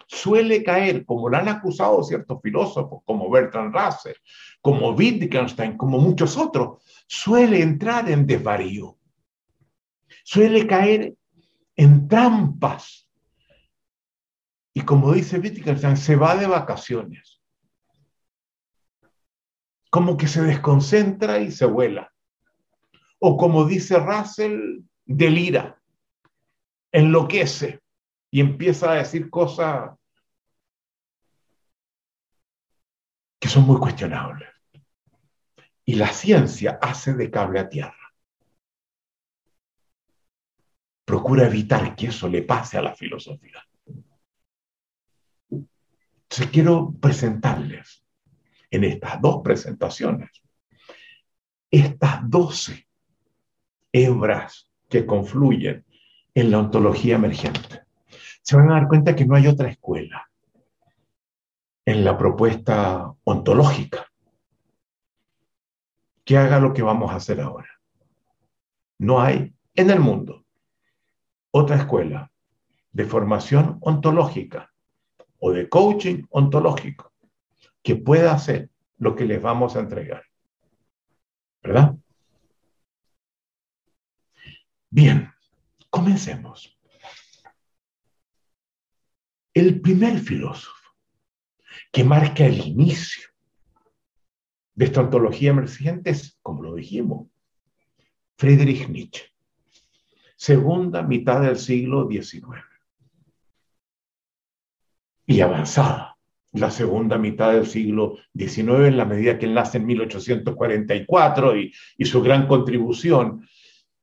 [0.09, 4.17] suele caer, como lo han acusado ciertos filósofos, como Bertrand Russell,
[4.61, 8.97] como Wittgenstein, como muchos otros, suele entrar en desvarío
[10.27, 11.15] suele caer
[11.77, 13.09] en trampas.
[14.75, 17.36] Y como dice Wittgenstein, se va de vacaciones.
[19.97, 22.13] Como que se desconcentra y se vuela.
[23.19, 25.81] O como dice Russell, delira,
[26.93, 27.81] enloquece
[28.31, 29.97] y empieza a decir cosas
[33.41, 34.51] que son muy cuestionables.
[35.87, 38.13] Y la ciencia hace de cable a tierra
[41.07, 43.67] procura evitar que eso le pase a la filosofía.
[45.49, 48.06] Entonces quiero presentarles
[48.77, 50.31] en estas dos presentaciones
[51.71, 52.89] estas doce
[53.93, 55.85] hebras que confluyen
[56.35, 57.83] en la ontología emergente.
[58.43, 60.31] Se van a dar cuenta que no hay otra escuela
[61.85, 64.07] en la propuesta ontológica
[66.25, 67.69] que haga lo que vamos a hacer ahora.
[68.99, 70.45] No hay en el mundo
[71.51, 72.31] otra escuela
[72.93, 74.73] de formación ontológica
[75.39, 77.13] o de coaching ontológico
[77.87, 78.69] que pueda hacer
[78.99, 80.25] lo que les vamos a entregar.
[81.63, 81.95] ¿Verdad?
[84.91, 85.31] Bien,
[85.89, 86.77] comencemos.
[89.55, 90.91] El primer filósofo
[91.93, 93.29] que marca el inicio
[94.75, 97.29] de esta ontología emergente es, como lo dijimos,
[98.37, 99.37] Friedrich Nietzsche
[100.37, 102.65] segunda mitad del siglo XIX.
[105.27, 106.16] Y avanzada,
[106.61, 111.73] la segunda mitad del siglo XIX, en la medida que él nace en 1844 y,
[111.99, 113.47] y su gran contribución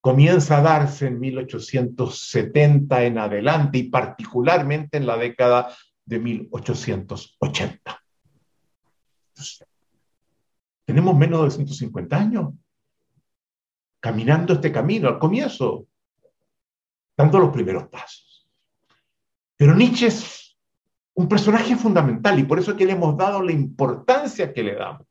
[0.01, 5.73] comienza a darse en 1870 en adelante y particularmente en la década
[6.05, 8.03] de 1880.
[10.85, 12.53] tenemos menos de 150 años
[14.01, 15.07] caminando este camino.
[15.07, 15.87] Al comienzo
[17.15, 18.45] dando los primeros pasos.
[19.55, 20.42] Pero Nietzsche es
[21.15, 24.75] un personaje fundamental y por eso es que le hemos dado la importancia que le
[24.75, 25.07] damos.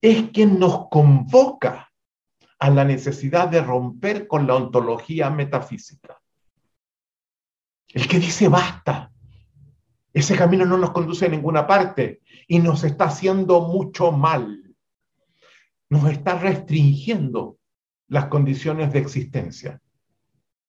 [0.00, 1.92] Es que nos convoca
[2.58, 6.20] a la necesidad de romper con la ontología metafísica.
[7.88, 9.12] El que dice basta,
[10.12, 14.74] ese camino no nos conduce a ninguna parte y nos está haciendo mucho mal.
[15.88, 17.58] Nos está restringiendo
[18.08, 19.81] las condiciones de existencia.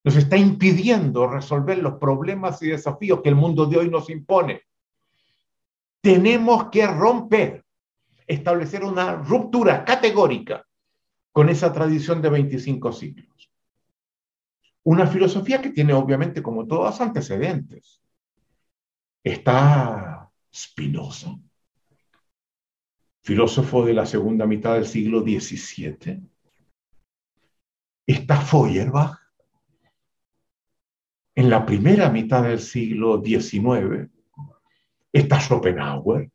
[0.04, 4.63] Nos está impidiendo resolver los problemas y desafíos que el mundo de hoy nos impone.
[6.02, 7.63] Tenemos que romper,
[8.28, 10.66] establecer una ruptura categórica
[11.32, 13.50] con esa tradición de 25 siglos.
[14.84, 18.02] Una filosofía que tiene obviamente como todas antecedentes
[19.24, 21.39] está Spinoza,
[23.22, 26.22] filósofo de la segunda mitad del siglo XVII.
[28.06, 29.22] Está Feuerbach,
[31.36, 34.10] en la primera mitad del siglo XIX.
[35.12, 36.32] Está Schopenhauer,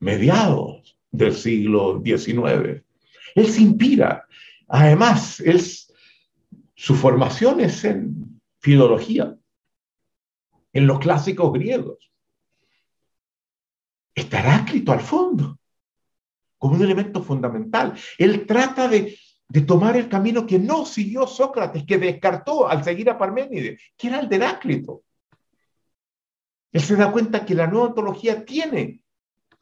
[0.00, 2.82] mediados del siglo XIX.
[3.34, 4.26] Él se inspira.
[4.68, 5.42] Además,
[6.74, 9.36] su formación es en filología
[10.72, 12.10] en los clásicos griegos.
[14.14, 15.58] Está Heráclito al fondo,
[16.58, 17.94] como un elemento fundamental.
[18.18, 19.18] Él trata de,
[19.50, 24.06] de tomar el camino que no siguió Sócrates, que descartó al seguir a Parménides, que
[24.06, 25.02] era el de Heráclito.
[26.70, 29.00] Él se da cuenta que la nueva ontología tiene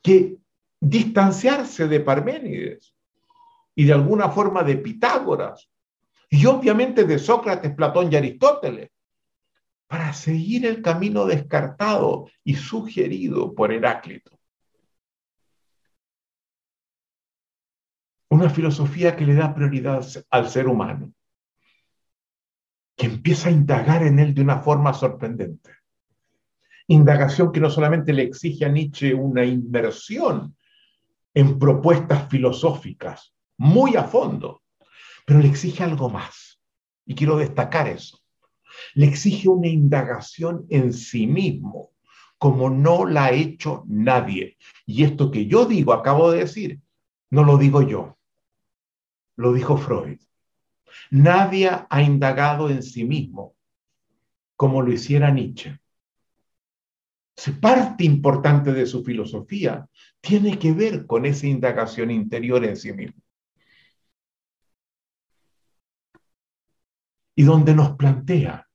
[0.03, 0.37] que
[0.79, 2.95] distanciarse de Parménides
[3.75, 5.71] y de alguna forma de Pitágoras
[6.29, 8.91] y obviamente de Sócrates, Platón y Aristóteles
[9.87, 14.38] para seguir el camino descartado y sugerido por Heráclito.
[18.31, 21.13] Una filosofía que le da prioridad al ser humano,
[22.97, 25.71] que empieza a indagar en él de una forma sorprendente.
[26.89, 30.57] Indagación que no solamente le exige a Nietzsche una inversión
[31.35, 34.63] en propuestas filosóficas muy a fondo,
[35.27, 36.61] pero le exige algo más.
[37.07, 38.19] Y quiero destacar eso
[38.95, 41.93] le exige una indagación en sí mismo,
[42.39, 44.57] como no la ha hecho nadie.
[44.87, 46.81] Y esto que yo digo, acabo de decir,
[47.31, 48.18] no lo digo yo,
[49.39, 50.19] lo dijo Freud.
[51.11, 53.55] Nadie ha indagado en sí mismo
[54.57, 55.79] como lo hiciera Nietzsche.
[57.61, 59.89] Parte importante de su filosofía
[60.21, 63.23] tiene que ver con esa indagación interior en sí mismo.
[67.37, 68.69] Y donde nos plantea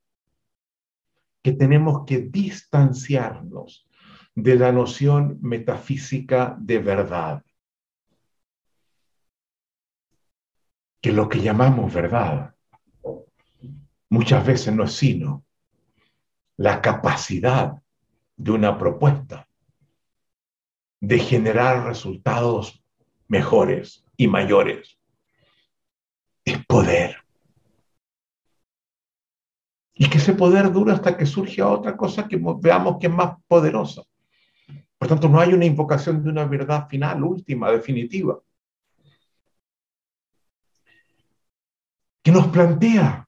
[1.42, 3.86] que tenemos que distanciarnos
[4.34, 7.44] de la noción metafísica de verdad.
[11.04, 12.56] Que lo que llamamos verdad
[14.10, 15.44] muchas veces no es sino
[16.58, 17.84] la capacidad
[18.38, 19.48] de una propuesta
[21.02, 22.82] de generar resultados
[23.28, 24.98] mejores y mayores.
[26.46, 27.24] Es poder
[29.96, 33.36] y que ese poder dura hasta que surge otra cosa que veamos que es más
[33.48, 34.04] poderosa.
[34.98, 38.40] Por tanto, no hay una invocación de una verdad final, última, definitiva.
[42.24, 43.28] Que nos plantea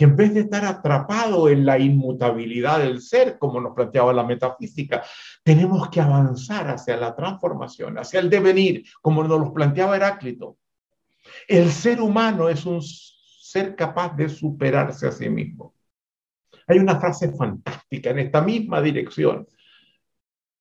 [0.00, 4.24] que en vez de estar atrapado en la inmutabilidad del ser, como nos planteaba la
[4.24, 5.02] metafísica,
[5.42, 10.56] tenemos que avanzar hacia la transformación, hacia el devenir, como nos lo planteaba Heráclito.
[11.46, 15.74] El ser humano es un ser capaz de superarse a sí mismo.
[16.66, 19.46] Hay una frase fantástica en esta misma dirección,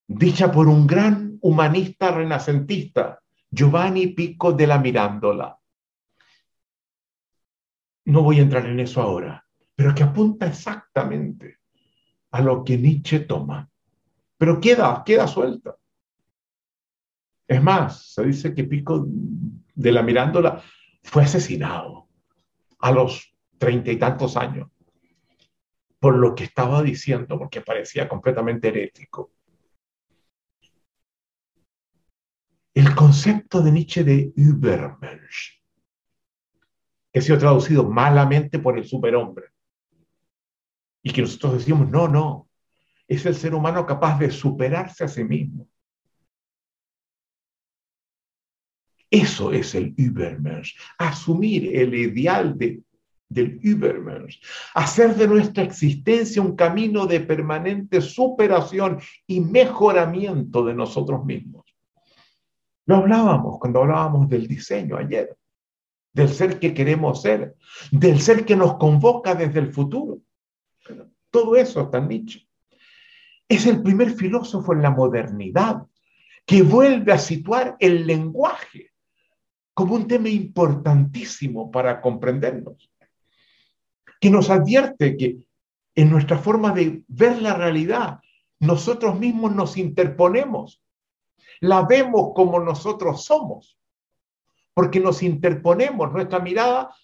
[0.06, 5.59] dicha por un gran humanista renacentista, Giovanni Pico de la Mirándola.
[8.10, 9.45] No voy a entrar en eso ahora,
[9.76, 11.60] pero que apunta exactamente
[12.32, 13.69] a lo que Nietzsche toma.
[14.36, 15.78] Pero queda, queda suelta.
[17.48, 20.60] Es más, se dice que Pico de la Mirándola
[21.04, 22.08] fue asesinado
[22.80, 24.72] a los treinta y tantos años
[26.00, 29.34] por lo que estaba diciendo, porque parecía completamente herético.
[32.74, 35.59] El concepto de Nietzsche de Übermensch,
[37.12, 39.47] que ha sido traducido malamente por el superhombre,
[41.01, 42.49] y que nosotros decimos, no, no,
[43.07, 45.68] es el ser humano capaz de superarse a sí mismo.
[49.10, 52.84] Eso es el Übermensch, asumir el ideal de,
[53.28, 54.39] del Übermensch,
[54.76, 61.66] hacer de nuestra existencia un camino de permanente superación y mejoramiento de nosotros mismos.
[62.86, 65.36] Lo hablábamos cuando hablábamos del diseño ayer,
[66.20, 67.55] del ser que queremos ser,
[67.91, 70.20] del ser que nos convoca desde el futuro.
[71.32, 72.45] Todo eso está Nietzsche.
[73.47, 75.84] Es el primer filósofo en la modernidad
[76.45, 78.91] que vuelve a situar el lenguaje
[79.74, 82.91] como un tema importantísimo para comprendernos,
[84.20, 85.38] que nos advierte que
[85.95, 88.20] en nuestra forma de ver la realidad,
[88.59, 90.84] nosotros mismos nos interponemos,
[91.61, 93.78] la vemos como nosotros somos,
[94.80, 96.95] porque nos interponemos, nuestra mirada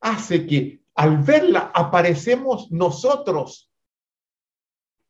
[0.00, 3.72] hace que al verla aparecemos nosotros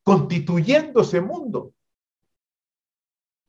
[0.03, 1.75] constituyendo ese mundo,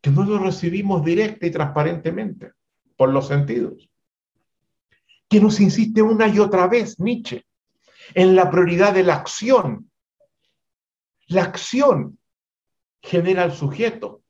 [0.02, 2.52] que no lo recibimos directa y transparentemente
[2.98, 3.90] por los sentidos,
[5.30, 7.46] que nos insiste una y otra vez Nietzsche
[8.14, 9.90] en la prioridad de la acción.
[11.28, 12.20] La acción
[13.02, 14.22] genera al sujeto.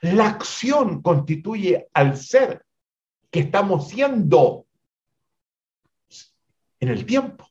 [0.00, 2.64] La acción constituye al ser
[3.30, 4.66] que estamos siendo
[6.80, 7.48] en el tiempo.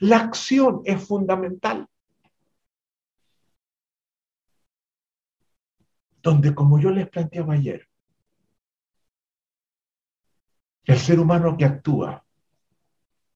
[0.00, 1.86] La acción es fundamental.
[6.22, 7.86] Donde, como yo les planteaba ayer,
[10.84, 12.24] el ser humano que actúa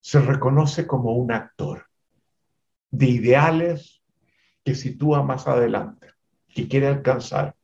[0.00, 1.86] se reconoce como un actor
[2.90, 4.02] de ideales
[4.64, 6.08] que sitúa más adelante,
[6.48, 7.57] que quiere alcanzar,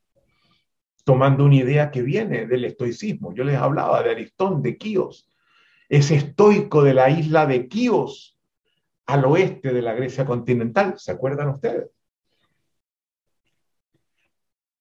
[1.05, 3.35] tomando una idea que viene del estoicismo.
[3.35, 5.31] Yo les hablaba de Aristón, de Quíos,
[5.89, 8.39] ese estoico de la isla de Quíos,
[9.07, 11.91] al oeste de la Grecia continental, ¿se acuerdan ustedes?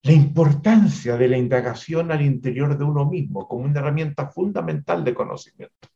[0.03, 5.13] la importancia de la indagación al interior de uno mismo como una herramienta fundamental de
[5.13, 5.87] conocimiento.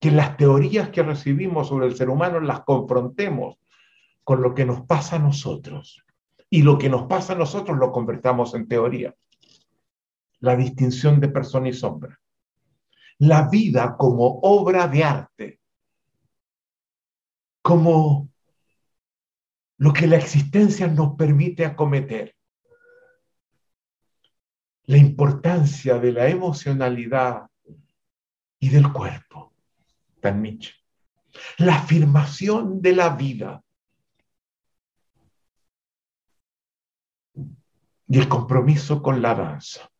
[0.00, 3.56] Que las teorías que recibimos sobre el ser humano las confrontemos
[4.22, 6.04] con lo que nos pasa a nosotros.
[6.52, 9.16] Y lo que nos pasa a nosotros lo convertamos en teoría.
[10.40, 12.20] La distinción de persona y sombra.
[13.16, 15.60] La vida como obra de arte.
[17.62, 18.28] Como
[19.78, 22.36] lo que la existencia nos permite acometer
[24.84, 27.46] la importancia de la emocionalidad
[28.58, 29.54] y del cuerpo.
[30.20, 30.74] Tan Nietzsche.
[31.56, 33.64] La afirmación de la vida
[38.12, 39.90] y el compromiso con la danza,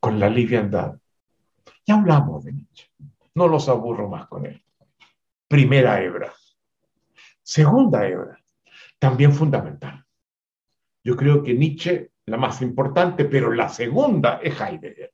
[0.00, 0.96] con la liviandad.
[1.84, 2.90] Ya hablamos de Nietzsche.
[3.34, 4.64] No los aburro más con él.
[5.46, 6.32] Primera hebra.
[7.42, 8.42] Segunda hebra,
[8.98, 10.02] también fundamental.
[11.04, 15.12] Yo creo que Nietzsche la más importante, pero la segunda es Heidegger.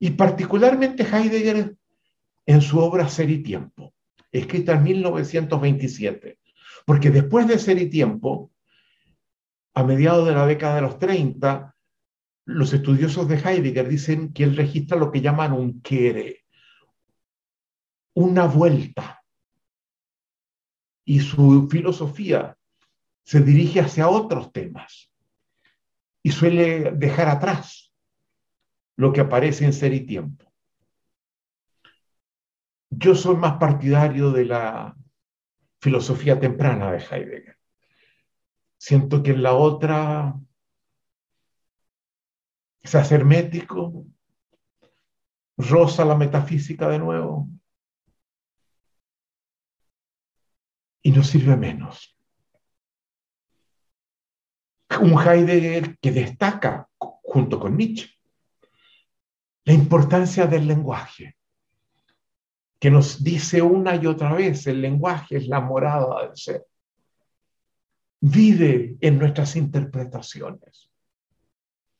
[0.00, 1.76] Y particularmente Heidegger
[2.44, 3.94] en su obra Ser y Tiempo,
[4.32, 6.40] escrita en 1927,
[6.84, 8.50] porque después de Ser y Tiempo,
[9.74, 11.74] a mediados de la década de los 30,
[12.46, 16.44] los estudiosos de Heidegger dicen que él registra lo que llaman un quiere,
[18.14, 19.22] una vuelta.
[21.04, 22.56] Y su filosofía
[23.24, 25.10] se dirige hacia otros temas
[26.22, 27.92] y suele dejar atrás
[28.96, 30.50] lo que aparece en Ser y Tiempo.
[32.90, 34.96] Yo soy más partidario de la
[35.80, 37.58] filosofía temprana de Heidegger.
[38.86, 40.34] Siento que en la otra
[42.82, 44.04] es hacer hermético,
[45.56, 47.48] rosa la metafísica de nuevo
[51.00, 52.14] y no sirve menos
[55.00, 58.10] un Heidegger que destaca, junto con Nietzsche,
[59.64, 61.38] la importancia del lenguaje,
[62.78, 66.66] que nos dice una y otra vez, el lenguaje es la morada del ser.
[68.26, 70.90] Vive en nuestras interpretaciones.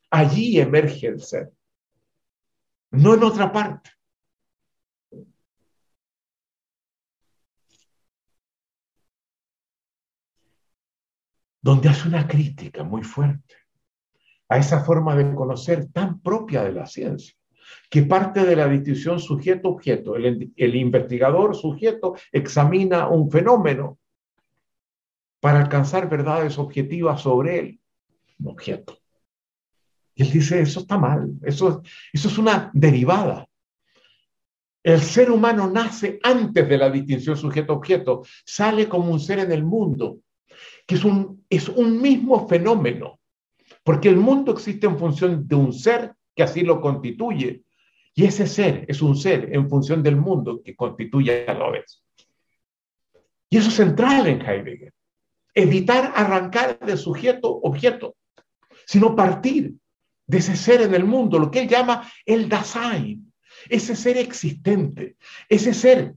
[0.09, 1.51] Allí emerge el ser,
[2.89, 3.91] no en otra parte.
[11.61, 13.55] donde hace una crítica muy fuerte
[14.49, 17.35] a esa forma de conocer tan propia de la ciencia,
[17.89, 20.15] que parte de la distinción sujeto-objeto.
[20.15, 23.97] El, el, investigador sujeto examina un fenómeno
[25.45, 27.79] para alcanzar verdades objetivas sobre él,
[28.39, 28.97] un objeto.
[30.15, 33.47] Y él dice, eso está mal, eso, eso es una derivada.
[34.81, 39.63] El ser humano nace antes de la distinción sujeto-objeto, sale como un ser en el
[39.63, 40.17] mundo,
[40.87, 43.19] que es un, es un mismo fenómeno,
[43.83, 47.61] porque el mundo existe en función de un ser que así lo constituye,
[48.15, 52.01] y ese ser es un ser en función del mundo que constituye a la vez.
[53.47, 54.94] Y eso es central en Heidegger.
[55.55, 58.17] Evitar arrancar de sujeto objeto,
[58.85, 59.73] sino partir
[60.27, 63.31] de ese ser en el mundo, lo que él llama el Dasein,
[63.69, 65.15] ese ser existente,
[65.47, 66.15] ese ser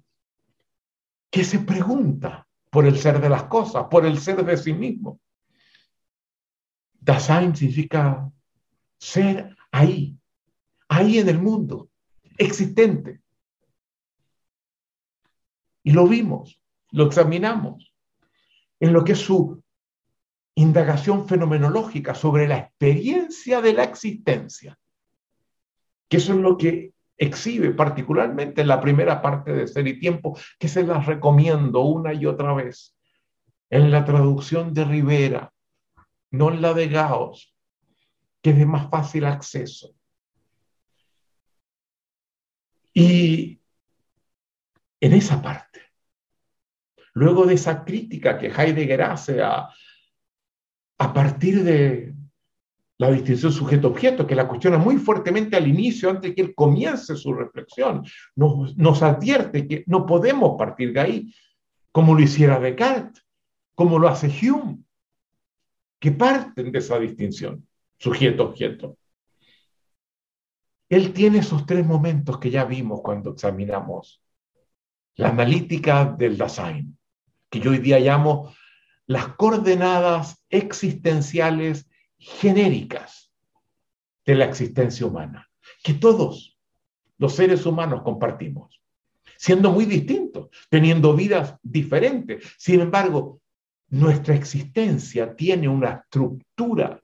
[1.31, 5.21] que se pregunta por el ser de las cosas, por el ser de sí mismo.
[7.01, 8.31] Dasein significa
[8.99, 10.19] ser ahí,
[10.89, 11.91] ahí en el mundo,
[12.37, 13.21] existente.
[15.85, 16.61] Y lo vimos,
[16.91, 17.88] lo examinamos
[18.81, 19.63] en lo que es su
[20.55, 24.79] indagación fenomenológica sobre la experiencia de la existencia,
[26.09, 30.39] que eso es lo que exhibe particularmente en la primera parte de Ser y Tiempo,
[30.59, 32.97] que se las recomiendo una y otra vez,
[33.71, 35.53] en la traducción de Rivera,
[36.31, 37.55] no en la de Gauss,
[38.43, 39.95] que es de más fácil acceso.
[42.95, 43.61] Y
[45.01, 45.83] en esa parte,
[47.15, 49.69] luego de esa crítica que Heidegger hace a,
[50.99, 52.15] a partir de
[52.99, 57.33] la distinción sujeto-objeto, que la cuestiona muy fuertemente al inicio, antes que él comience su
[57.33, 58.05] reflexión,
[58.35, 61.35] nos, nos advierte que no podemos partir de ahí,
[61.93, 63.25] como lo hiciera Descartes,
[63.77, 64.79] como lo hace Hume,
[66.01, 67.67] que parten de esa distinción,
[67.99, 68.97] sujeto-objeto.
[70.89, 74.21] Él tiene esos tres momentos que ya vimos cuando examinamos
[75.15, 76.98] la analítica del Dasein,
[77.51, 78.55] que yo hoy día llamo
[79.07, 81.89] las coordenadas existenciales
[82.19, 83.33] genéricas
[84.27, 85.49] de la existencia humana,
[85.83, 86.59] que todos
[87.17, 88.83] los seres humanos compartimos,
[89.37, 92.45] siendo muy distintos, teniendo vidas diferentes.
[92.59, 93.41] Sin embargo,
[93.89, 97.03] nuestra existencia tiene una estructura,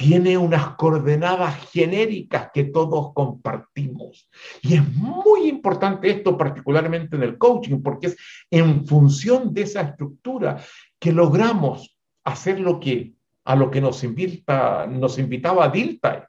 [0.00, 4.30] tiene unas coordenadas genéricas que todos compartimos.
[4.62, 8.16] Y es muy importante esto, particularmente en el coaching, porque es
[8.50, 10.64] en función de esa estructura
[10.98, 13.12] que logramos hacer lo que,
[13.44, 16.20] a lo que nos, invita, nos invitaba Dilthey,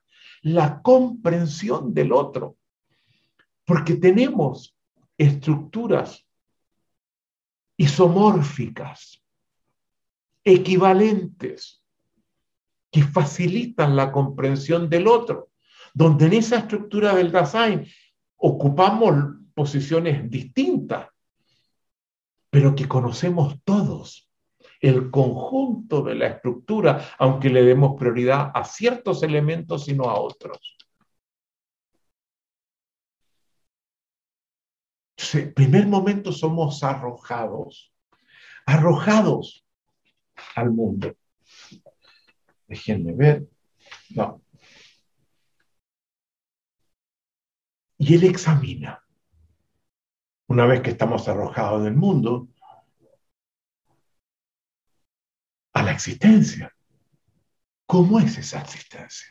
[0.41, 2.57] la comprensión del otro.
[3.63, 4.75] Porque tenemos
[5.17, 6.27] estructuras
[7.77, 9.23] isomórficas,
[10.43, 11.80] equivalentes,
[12.91, 15.49] que facilitan la comprensión del otro,
[15.93, 17.87] donde en esa estructura del Dasein
[18.37, 19.13] ocupamos
[19.53, 21.07] posiciones distintas,
[22.49, 24.29] pero que conocemos todos
[24.81, 30.19] el conjunto de la estructura, aunque le demos prioridad a ciertos elementos y no a
[30.19, 30.75] otros.
[35.33, 37.93] En primer momento somos arrojados,
[38.65, 39.65] arrojados
[40.55, 41.15] al mundo.
[42.71, 43.49] Déjenme ver.
[44.15, 44.41] No.
[47.97, 49.03] Y él examina.
[50.47, 52.47] Una vez que estamos arrojados del mundo,
[55.73, 56.73] a la existencia.
[57.85, 59.27] ¿Cómo es esa existencia?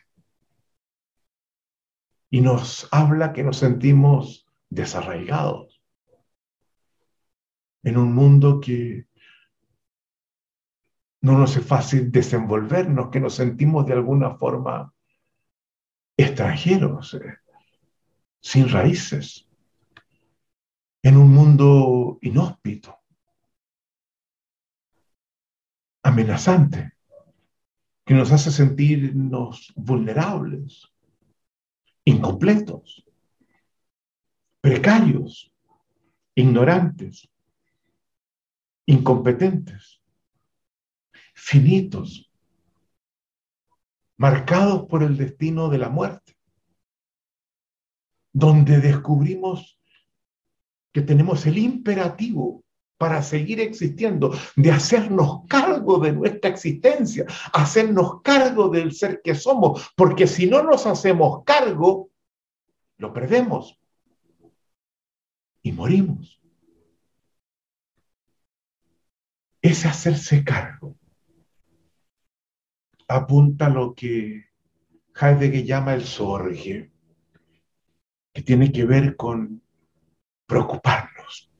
[2.29, 5.81] Y nos habla que nos sentimos desarraigados
[7.81, 9.07] en un mundo que
[11.21, 14.93] no nos es fácil desenvolvernos, que nos sentimos de alguna forma
[16.17, 17.37] extranjeros, eh,
[18.39, 19.47] sin raíces,
[21.03, 22.99] en un mundo inhóspito
[26.03, 26.93] amenazante,
[28.03, 30.91] que nos hace sentirnos vulnerables,
[32.03, 33.05] incompletos,
[34.59, 35.53] precarios,
[36.35, 37.29] ignorantes,
[38.87, 40.00] incompetentes,
[41.43, 42.31] finitos,
[44.15, 46.37] marcados por el destino de la muerte,
[48.31, 49.79] donde descubrimos
[50.93, 52.63] que tenemos el imperativo
[52.97, 59.91] para seguir existiendo, de hacernos cargo de nuestra existencia, hacernos cargo del ser que somos,
[59.95, 62.11] porque si no nos hacemos cargo,
[62.97, 63.79] lo perdemos
[65.63, 66.39] y morimos.
[69.63, 71.00] Ese hacerse cargo
[73.15, 74.45] apunta lo que
[75.19, 76.91] Heidegger llama el sorge,
[78.33, 79.61] que tiene que ver con
[80.45, 81.51] preocuparnos,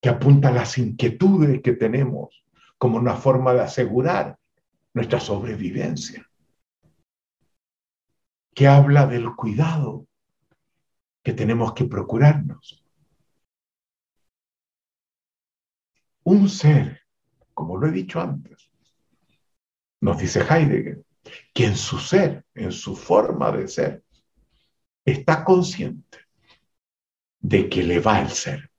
[0.00, 2.44] que apunta las inquietudes que tenemos
[2.78, 4.38] como una forma de asegurar
[4.94, 6.28] nuestra sobrevivencia,
[8.54, 10.06] que habla del cuidado
[11.22, 12.84] que tenemos que procurarnos.
[16.24, 17.02] Un ser,
[17.54, 18.71] como lo he dicho antes,
[20.02, 21.02] nos dice Heidegger,
[21.54, 24.02] que en su ser, en su forma de ser,
[25.04, 26.18] está consciente
[27.40, 28.70] de que le va el ser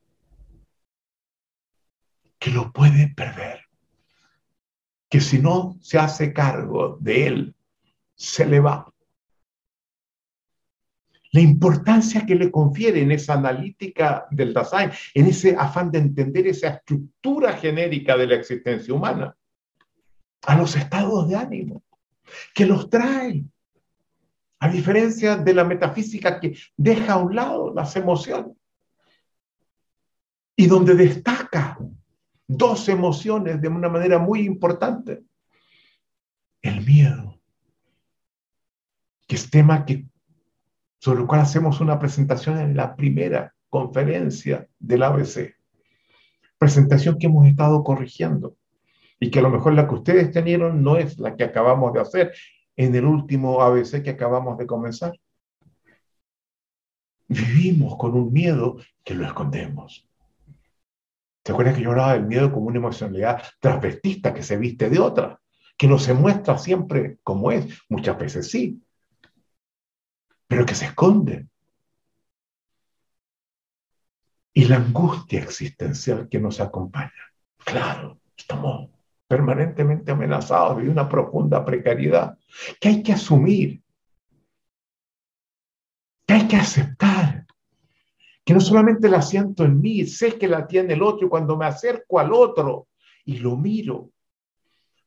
[2.38, 3.62] que lo puede perder,
[5.10, 7.56] que si no se hace cargo de él,
[8.16, 8.90] se le va.
[11.32, 16.46] la importancia que le confiere en esa analítica del Dasein, en ese afán de entender
[16.46, 19.36] esa estructura genérica de la existencia humana,
[20.46, 21.84] a los estados de ánimo,
[22.54, 23.46] que los trae,
[24.60, 28.56] a diferencia de la metafísica que deja a un lado las emociones
[30.56, 31.78] y donde destaca
[32.48, 35.24] dos emociones de una manera muy importante.
[36.62, 37.42] El miedo,
[39.28, 40.06] que es tema que,
[41.00, 45.58] sobre el cual hacemos una presentación en la primera conferencia del ABC.
[46.58, 48.56] Presentación que hemos estado corrigiendo
[49.20, 52.02] y que a lo mejor la que ustedes tenieron no es la que acabamos de
[52.02, 52.34] hacer
[52.76, 55.20] en el último ABC que acabamos de comenzar.
[57.28, 60.08] Vivimos con un miedo que lo escondemos.
[61.44, 65.00] ¿Se acuerdan que yo hablaba del miedo como una emocionalidad transvestista que se viste de
[65.00, 65.40] otra?
[65.78, 68.82] Que no se muestra siempre como es, muchas veces sí,
[70.48, 71.48] pero que se esconde.
[74.54, 77.12] Y la angustia existencial que nos acompaña.
[77.58, 78.93] Claro, estamos
[79.34, 82.38] permanentemente amenazados de una profunda precariedad
[82.80, 83.82] que hay que asumir,
[86.28, 87.48] que hay que aceptar
[88.46, 91.58] que no solamente la siento en mí, sé que la tiene el otro y cuando
[91.58, 92.90] me acerco al otro
[93.26, 94.12] y lo miro,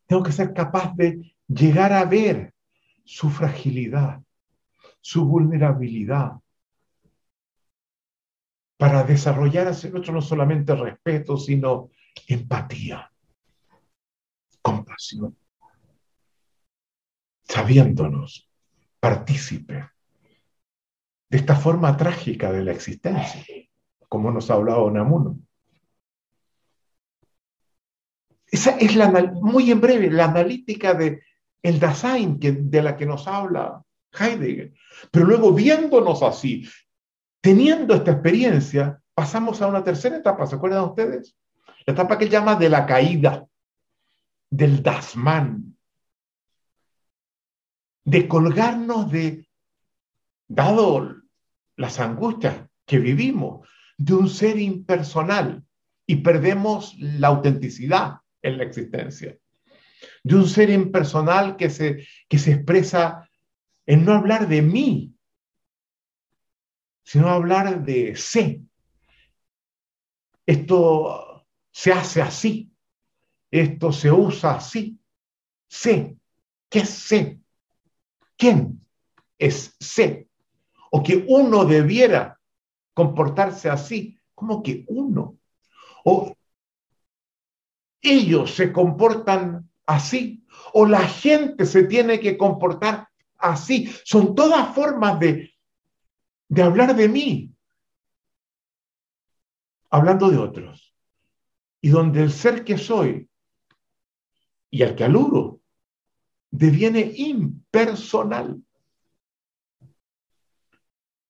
[0.06, 2.52] tengo que ser capaz de llegar a ver
[3.04, 4.20] su fragilidad,
[5.00, 6.32] su vulnerabilidad,
[8.76, 11.90] para desarrollar hacia el otro no solamente respeto, sino
[12.26, 13.12] empatía,
[14.66, 15.38] compasión,
[17.44, 18.50] sabiéndonos
[18.98, 19.90] partícipe
[21.30, 23.44] de esta forma trágica de la existencia,
[24.08, 25.38] como nos ha hablado Namuno.
[28.48, 29.08] Esa es la,
[29.40, 31.22] muy en breve, la analítica de
[31.62, 33.84] el Dasein que, de la que nos habla
[34.18, 34.72] Heidegger.
[35.12, 36.68] Pero luego viéndonos así,
[37.40, 41.36] teniendo esta experiencia, pasamos a una tercera etapa, ¿se acuerdan ustedes?
[41.86, 43.46] La etapa que llama de la caída,
[44.50, 45.76] del Dasman,
[48.04, 49.48] de colgarnos de
[50.48, 51.16] dado
[51.76, 53.68] las angustias que vivimos,
[53.98, 55.64] de un ser impersonal
[56.06, 59.36] y perdemos la autenticidad en la existencia.
[60.22, 63.28] De un ser impersonal que se, que se expresa
[63.86, 65.14] en no hablar de mí,
[67.04, 68.62] sino hablar de sé.
[70.44, 72.70] Esto se hace así,
[73.50, 74.98] esto se usa así.
[75.68, 76.16] Sé.
[76.68, 77.40] ¿Qué sé?
[78.36, 78.80] ¿Quién
[79.38, 80.26] es sé?
[80.90, 82.40] o que uno debiera
[82.94, 85.36] comportarse así, como que uno.
[86.04, 86.34] O
[88.00, 93.92] ellos se comportan así, o la gente se tiene que comportar así.
[94.04, 95.52] Son todas formas de,
[96.48, 97.50] de hablar de mí,
[99.90, 100.94] hablando de otros.
[101.80, 103.28] Y donde el ser que soy
[104.70, 105.60] y el que aluro
[106.50, 108.62] deviene impersonal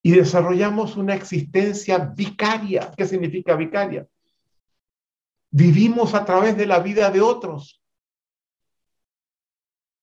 [0.03, 2.93] y desarrollamos una existencia vicaria.
[2.97, 4.07] ¿Qué significa vicaria?
[5.51, 7.83] Vivimos a través de la vida de otros,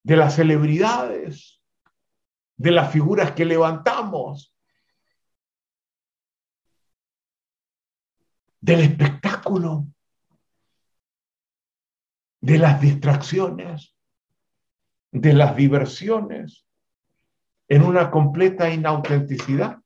[0.04, 1.62] de las celebridades,
[2.58, 4.54] de las figuras que levantamos,
[8.60, 9.88] del espectáculo,
[12.44, 13.96] de las distracciones,
[15.14, 16.66] de las diversiones,
[17.70, 19.80] en una completa inautenticidad.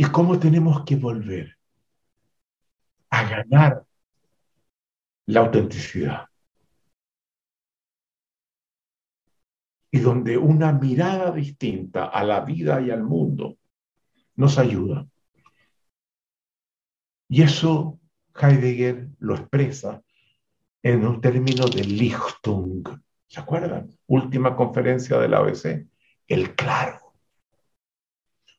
[0.00, 1.58] y cómo tenemos que volver
[3.10, 3.84] a ganar
[5.26, 6.28] la autenticidad.
[9.90, 13.56] Y donde una mirada distinta a la vida y al mundo
[14.36, 15.08] nos ayuda.
[17.28, 17.98] Y eso
[18.34, 20.02] Heidegger lo expresa
[20.82, 22.82] en un término de Lichtung.
[23.26, 23.90] ¿Se acuerdan?
[24.06, 25.86] Última conferencia del ABC.
[26.26, 27.08] El claro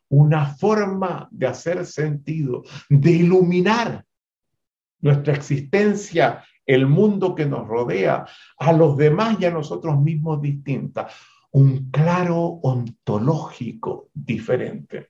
[0.10, 4.06] una forma de hacer sentido, de iluminar
[5.02, 8.26] nuestra existencia, el mundo que nos rodea,
[8.58, 11.08] a los demás y a nosotros mismos distinta.
[11.52, 15.10] Un claro ontológico diferente.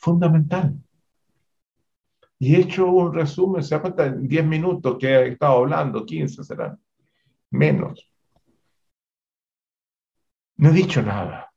[0.00, 0.74] Fundamental.
[2.38, 6.44] Y he hecho un resumen, se cuenta en 10 minutos que he estado hablando, 15
[6.44, 6.80] serán,
[7.50, 8.08] menos.
[10.56, 11.52] No he dicho nada,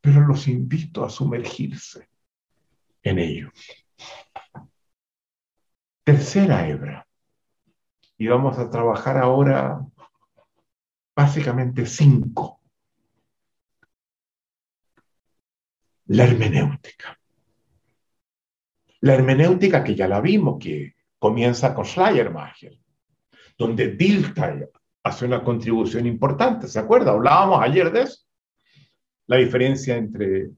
[0.00, 2.08] pero los invito a sumergirse
[3.02, 3.50] en ello.
[6.04, 7.06] tercera hebra.
[8.18, 9.80] Y vamos a trabajar ahora
[11.14, 12.59] básicamente cinco.
[16.12, 17.16] La hermenéutica.
[19.02, 22.76] La hermenéutica que ya la vimos, que comienza con Schleiermacher,
[23.56, 24.64] donde Dilthey
[25.04, 27.12] hace una contribución importante, ¿se acuerda?
[27.12, 28.24] Hablábamos ayer de eso.
[29.28, 30.50] La diferencia entre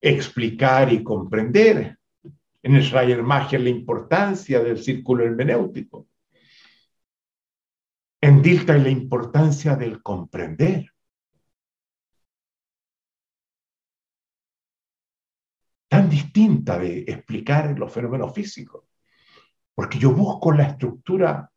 [0.00, 1.98] explicar y comprender.
[2.62, 6.08] En Schleiermacher la importancia del círculo hermenéutico.
[8.22, 10.89] En Dilthey la importancia del comprender.
[15.90, 18.84] Tan distinta de explicar los fenómenos físicos,
[19.74, 21.50] porque yo busco la estructura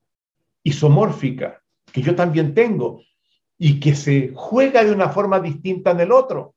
[0.63, 1.61] isomórfica
[1.91, 3.03] que yo también tengo
[3.59, 6.55] y que se juega de una forma distinta en el otro.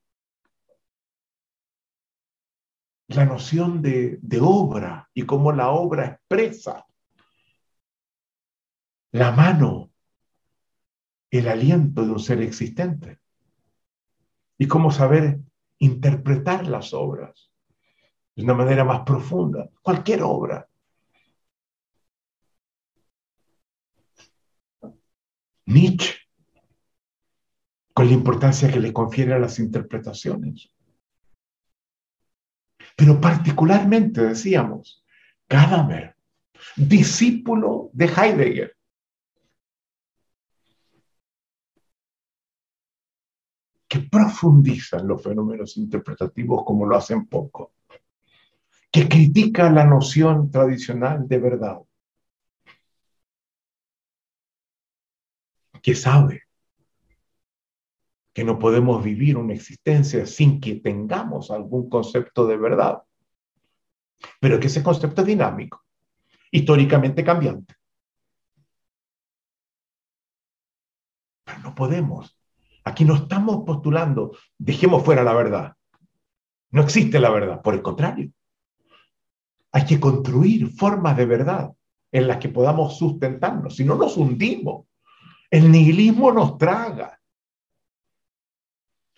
[3.08, 6.86] La noción de, de obra y cómo la obra expresa
[9.12, 9.90] la mano,
[11.30, 13.18] el aliento de un ser existente.
[14.56, 15.40] Y cómo saber
[15.78, 17.50] interpretar las obras
[18.36, 20.68] de una manera más profunda, cualquier obra.
[25.64, 26.14] Nietzsche,
[27.94, 30.70] con la importancia que le confiere a las interpretaciones.
[32.94, 35.02] Pero particularmente, decíamos,
[35.48, 36.14] Gadamer,
[36.76, 38.76] discípulo de Heidegger.
[43.88, 47.75] que profundizan los fenómenos interpretativos como lo hacen poco
[48.96, 51.80] que critica la noción tradicional de verdad,
[55.82, 56.44] que sabe
[58.32, 63.02] que no podemos vivir una existencia sin que tengamos algún concepto de verdad,
[64.40, 65.84] pero que ese concepto es dinámico,
[66.50, 67.74] históricamente cambiante.
[71.44, 72.34] Pero no podemos.
[72.82, 75.76] Aquí no estamos postulando, dejemos fuera la verdad.
[76.70, 78.32] No existe la verdad, por el contrario.
[79.76, 81.70] Hay que construir formas de verdad
[82.10, 84.86] en las que podamos sustentarnos, si no nos hundimos.
[85.50, 87.20] El nihilismo nos traga.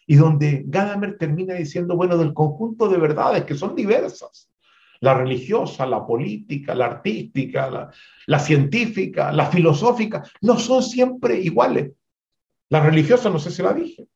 [0.04, 4.50] Y donde Gadamer termina diciendo, bueno, del conjunto de verdades que son diversas,
[4.98, 7.92] la religiosa, la política, la artística,
[8.26, 11.92] la, científica, la filosófica, no son siempre iguales.
[12.68, 14.09] La religiosa, no sé si la dije.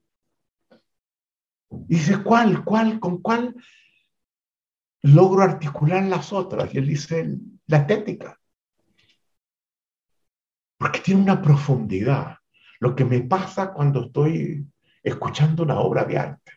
[1.70, 3.54] dice, ¿cuál, cuál, con cuál
[5.02, 6.72] logro articular las otras.
[6.74, 8.38] Y él dice la estética.
[10.78, 12.36] Porque tiene una profundidad.
[12.80, 14.66] Lo que me pasa cuando estoy
[15.02, 16.52] escuchando una obra de arte.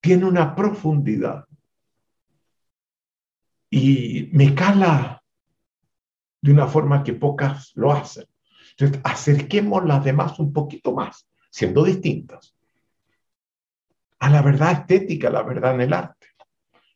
[0.00, 1.46] Tiene una profundidad.
[3.70, 5.22] Y me cala
[6.42, 8.26] de una forma que pocas lo hacen.
[8.76, 12.54] Entonces, acerquemos las demás un poquito más, siendo distintas
[14.22, 16.28] a la verdad estética, la verdad en el arte.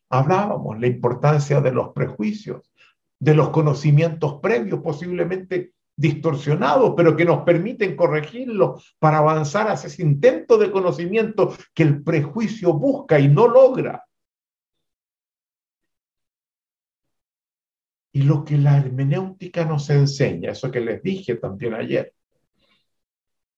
[0.09, 2.71] Hablábamos la importancia de los prejuicios,
[3.19, 10.03] de los conocimientos previos, posiblemente distorsionados, pero que nos permiten corregirlos para avanzar hacia ese
[10.03, 14.05] intento de conocimiento que el prejuicio busca y no logra.
[18.13, 22.13] Y lo que la hermenéutica nos enseña, eso que les dije también ayer,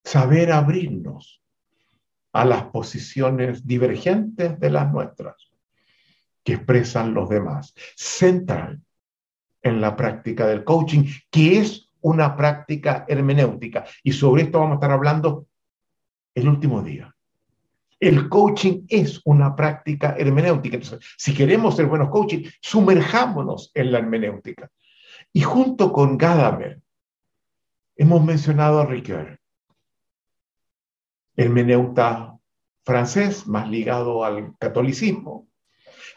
[0.04, 1.40] saber abrirnos
[2.32, 5.50] a las posiciones divergentes de las nuestras
[6.44, 7.74] que expresan los demás.
[7.96, 8.82] Central
[9.62, 13.86] en la práctica del coaching, que es una práctica hermenéutica.
[14.04, 15.48] Y sobre esto vamos a estar hablando
[16.34, 17.14] el último día.
[18.00, 20.78] El coaching es una práctica hermenéutica.
[20.78, 24.70] Entonces, si queremos ser buenos coaching, sumerjámonos en la hermenéutica.
[25.34, 26.80] Y junto con Gadamer,
[27.98, 29.39] hemos mencionado a Ricoeur
[31.40, 32.38] hermeneuta
[32.84, 35.48] francés, más ligado al catolicismo,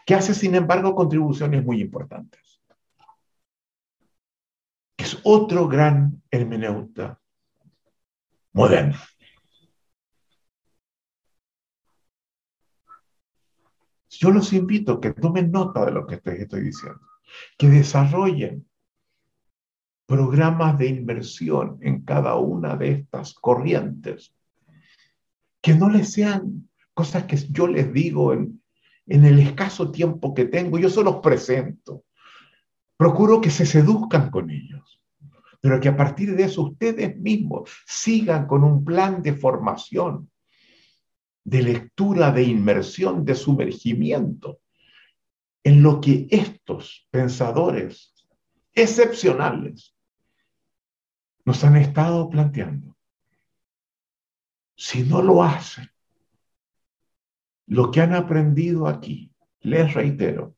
[0.05, 2.61] que hace, sin embargo, contribuciones muy importantes.
[4.97, 7.20] Es otro gran hermeneuta
[8.53, 8.99] moderno.
[14.11, 17.01] Yo los invito a que tomen nota de lo que estoy, diciendo,
[17.57, 18.68] que desarrollen
[20.05, 24.35] programas de inversión en cada una de estas corrientes
[25.62, 28.60] que no les sean cosas que yo les digo en,
[29.06, 32.04] el escaso tiempo que tengo, yo se los presento.
[32.96, 35.00] Procuro que se seduzcan con ellos,
[35.60, 40.30] pero que a partir de eso ustedes mismos sigan con un plan de formación,
[41.44, 44.60] de lectura, de inmersión, de sumergimiento
[45.64, 48.14] en lo que estos pensadores
[48.72, 49.94] excepcionales
[51.44, 52.91] nos han estado planteando.
[54.75, 55.89] Si no lo hacen,
[57.66, 60.57] lo que han aprendido aquí, les reitero,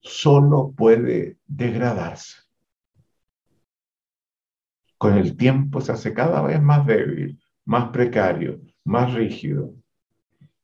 [0.00, 2.38] solo puede degradarse.
[4.98, 9.74] Con el tiempo se hace cada vez más débil, más precario, más rígido.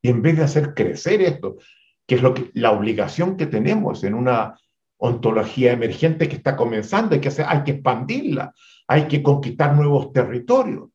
[0.00, 1.58] Y en vez de hacer crecer esto,
[2.06, 4.58] que es lo que, la obligación que tenemos en una
[4.96, 8.54] ontología emergente que está comenzando, hay que, hacer, hay que expandirla,
[8.86, 10.91] hay que conquistar nuevos territorios,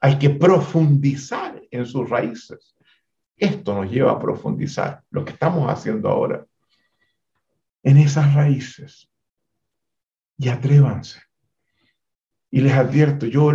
[0.00, 2.76] hay que profundizar en sus raíces.
[3.36, 6.46] Esto nos lleva a profundizar lo que estamos haciendo ahora
[7.82, 9.10] en esas raíces.
[10.38, 11.20] Y atrévanse.
[12.50, 13.50] Y les advierto, yo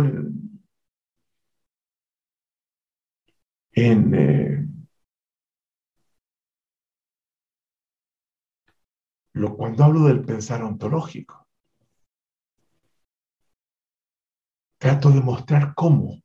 [3.72, 4.66] en, eh,
[9.56, 11.46] cuando hablo del pensar ontológico,
[14.78, 16.22] trato de mostrar cómo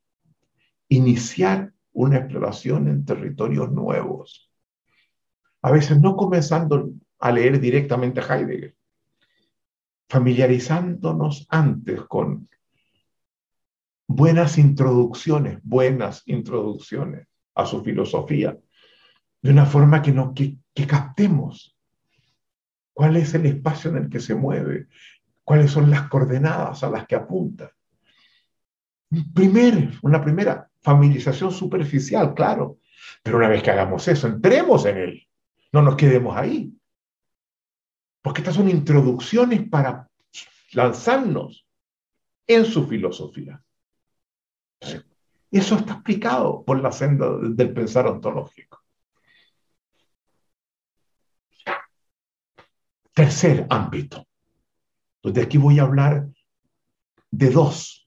[0.90, 4.52] iniciar una exploración en territorios nuevos.
[5.62, 8.76] A veces no comenzando a leer directamente a Heidegger,
[10.08, 12.48] familiarizándonos antes con
[14.08, 18.58] buenas introducciones, buenas introducciones a su filosofía,
[19.42, 21.76] de una forma que, no, que, que captemos
[22.94, 24.88] cuál es el espacio en el que se mueve,
[25.44, 27.72] cuáles son las coordenadas a las que apunta.
[30.02, 32.80] Una primera familiarización superficial, claro,
[33.24, 35.28] pero una vez que hagamos eso, entremos en él,
[35.72, 36.74] no nos quedemos ahí.
[38.22, 40.10] Porque estas son introducciones para
[40.74, 41.66] lanzarnos
[42.46, 43.62] en su filosofía.
[45.52, 48.84] Eso está explicado por la senda del pensar ontológico.
[53.14, 54.28] Tercer ámbito,
[55.24, 56.28] donde aquí voy a hablar
[57.32, 58.07] de dos,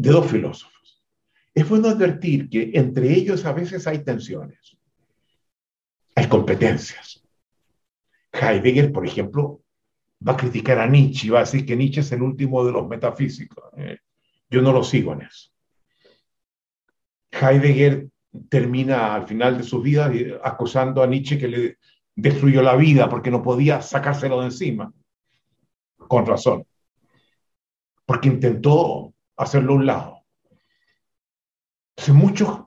[0.00, 1.02] de dos filósofos.
[1.54, 4.80] Es bueno advertir que entre ellos a veces hay tensiones
[6.14, 7.22] hay competencias.
[8.32, 9.62] Heidegger, por ejemplo,
[10.26, 12.86] va a criticar a Nietzsche va a decir que Nietzsche es el último de los
[12.86, 13.64] metafísicos.
[13.76, 13.98] Eh,
[14.50, 15.50] yo no lo sigo en eso.
[17.32, 18.08] Heidegger
[18.48, 21.78] termina al final de su vida eh, acusando a Nietzsche que le
[22.14, 24.92] destruyó la vida porque no podía sacárselo de encima.
[25.96, 26.66] Con razón.
[28.04, 30.26] Porque intentó hacerlo a un lado.
[31.96, 32.60] Entonces muchos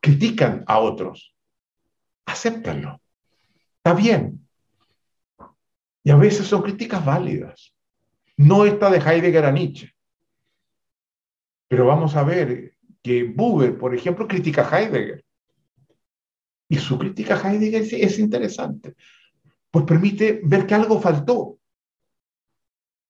[0.00, 1.34] critican a otros.
[2.26, 3.00] Acéptanlo.
[3.76, 4.46] Está bien.
[6.04, 7.74] Y a veces son críticas válidas.
[8.36, 9.94] No está de Heidegger a Nietzsche.
[11.68, 15.24] Pero vamos a ver que Buber, por ejemplo, critica a Heidegger.
[16.68, 18.94] Y su crítica a Heidegger es interesante,
[19.70, 21.58] pues permite ver que algo faltó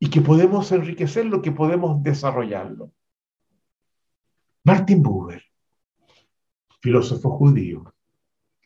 [0.03, 2.91] y que podemos enriquecerlo, que podemos desarrollarlo.
[4.65, 5.45] Martin Buber
[6.81, 7.95] filósofo judío,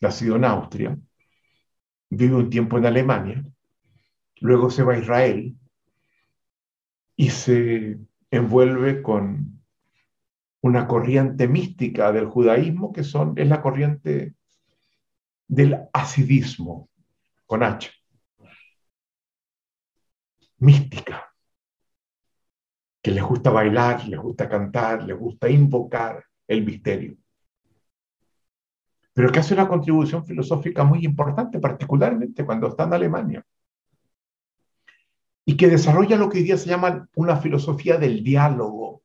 [0.00, 0.98] nacido en Austria,
[2.08, 3.44] vive un tiempo en Alemania,
[4.40, 5.54] luego se va a Israel
[7.16, 7.98] y se
[8.30, 9.60] envuelve con
[10.62, 14.32] una corriente mística del judaísmo que son, es la corriente
[15.46, 16.88] del asidismo,
[17.44, 17.90] con H.
[20.58, 21.32] Mística,
[23.02, 27.16] que les gusta bailar, les gusta cantar, les gusta invocar el misterio
[29.16, 33.46] pero que hace una contribución filosófica muy importante, particularmente cuando está en Alemania,
[35.46, 39.02] y que desarrolla lo que hoy día se llama una filosofía del diálogo,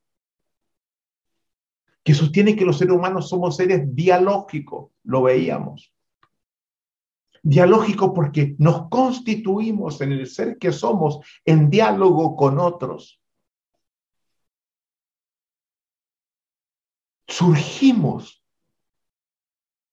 [2.04, 5.93] que sostiene que los seres humanos somos seres dialógicos, lo veíamos.
[7.44, 13.20] Dialógico porque nos constituimos en el ser que somos en diálogo con otros.
[17.28, 18.44] Surgimos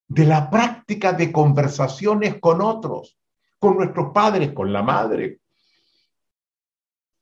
[0.09, 3.19] de la práctica de conversaciones con otros,
[3.59, 5.41] con nuestros padres, con la madre.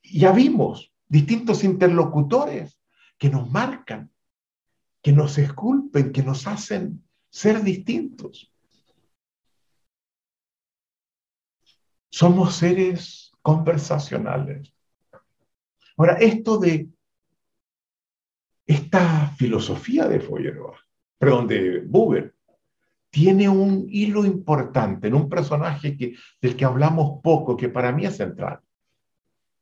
[0.02, 2.80] Ya vimos distintos interlocutores
[3.18, 4.10] que nos marcan,
[5.02, 8.52] que nos esculpen, que nos hacen ser distintos.
[12.10, 14.72] Somos seres conversacionales.
[15.96, 16.88] Ahora, esto de
[18.66, 20.78] esta filosofía de Feuerbach,
[21.18, 22.34] perdón, de Buber,
[23.10, 28.04] tiene un hilo importante en un personaje que, del que hablamos poco, que para mí
[28.04, 28.60] es central,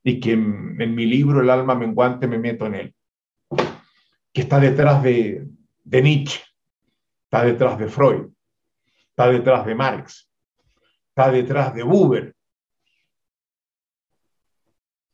[0.03, 2.95] y que en, mi libro El alma menguante me meto en él,
[4.33, 5.47] que está detrás de,
[5.85, 6.41] de Nietzsche,
[7.25, 8.27] está detrás de Freud,
[9.11, 10.29] está detrás de Marx,
[11.17, 12.35] está detrás de Buber,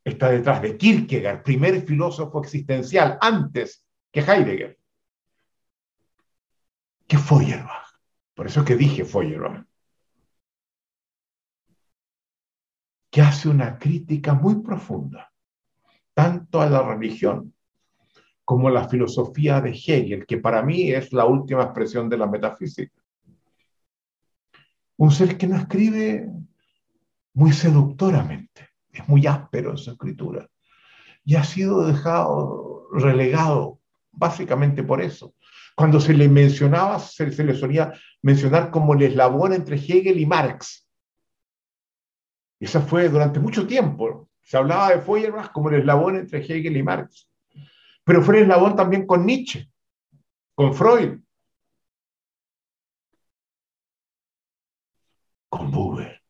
[0.02, 4.78] está detrás de Kierkegaard, primer filósofo existencial, antes que Heidegger,
[7.06, 8.00] que Feuerbach.
[8.34, 9.66] Por eso que dije Feuerbach.
[13.10, 15.30] Que hace una crítica muy profunda,
[16.14, 17.54] tanto a la religión
[18.42, 22.26] como a la filosofía de Hegel, que para mí es la última expresión de la
[22.26, 22.99] metafísica.
[25.00, 26.28] Un ser que no escribe
[27.32, 30.46] muy seductoramente, es muy áspero en su escritura
[31.24, 33.80] y ha sido dejado relegado
[34.12, 35.34] básicamente por eso.
[35.74, 40.86] Cuando se le mencionaba, se, le solía mencionar como el eslabón entre Hegel y Marx.
[42.58, 44.28] Y eso fue durante mucho tiempo.
[44.42, 47.26] Se hablaba de Feuerbach como el eslabón entre Hegel y Marx.
[48.04, 49.66] Pero fue el eslabón también con Nietzsche,
[50.54, 51.20] con Freud,
[55.50, 56.22] con Buber.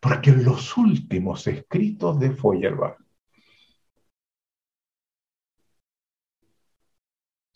[0.00, 2.98] Porque en los últimos escritos de Feuerbach,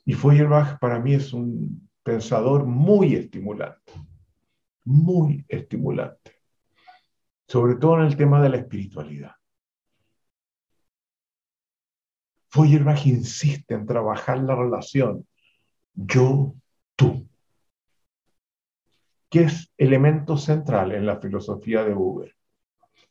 [0.04, 3.92] y Feuerbach para mí es un pensador muy estimulante,
[4.84, 6.42] muy estimulante,
[7.46, 9.32] sobre todo en el tema de la espiritualidad.
[12.48, 15.26] Feuerbach insiste en trabajar la relación
[15.94, 17.29] yo-tú
[19.30, 22.34] que es elemento central en la filosofía de Buber.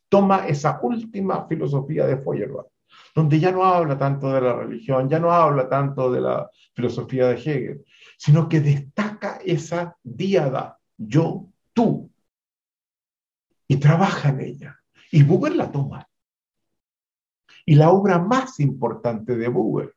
[0.08, 2.66] Toma esa última filosofía de Feuerbach,
[3.14, 7.28] donde ya no habla tanto de la religión, ya no habla tanto de la filosofía
[7.28, 7.84] de Hegel,
[8.18, 12.10] sino que destaca esa díada, yo, tú,
[13.66, 14.80] y trabaja en ella.
[15.10, 16.06] Y Buber la toma.
[17.64, 19.94] Y la obra más importante de Buber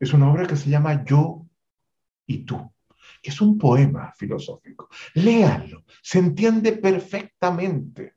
[0.00, 1.46] es una obra que se llama Yo
[2.26, 2.70] y tú
[3.30, 4.88] es un poema filosófico.
[5.14, 8.16] Léanlo, se entiende perfectamente.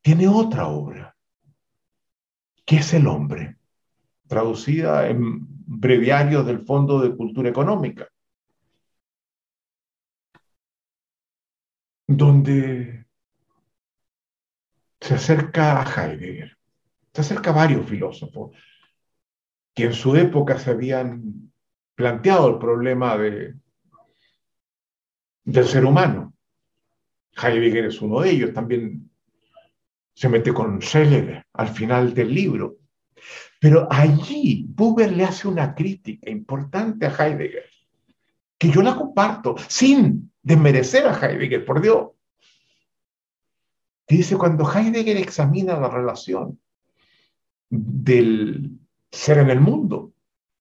[0.00, 1.16] Tiene otra obra,
[2.64, 3.58] que es El hombre,
[4.26, 8.08] traducida en breviario del Fondo de Cultura Económica,
[12.06, 13.06] donde
[15.00, 16.56] se acerca a Heidegger,
[17.12, 18.56] se acerca a varios filósofos
[19.74, 21.52] que en su época se habían
[21.94, 23.54] planteado el problema de,
[25.44, 26.34] del ser humano.
[27.36, 29.10] Heidegger es uno de ellos, también
[30.14, 32.76] se mete con Scheller al final del libro.
[33.60, 37.64] Pero allí Buber le hace una crítica importante a Heidegger,
[38.58, 42.10] que yo la comparto sin desmerecer a Heidegger, por Dios.
[44.06, 46.60] dice, cuando Heidegger examina la relación
[47.70, 48.78] del
[49.10, 50.12] ser en el mundo,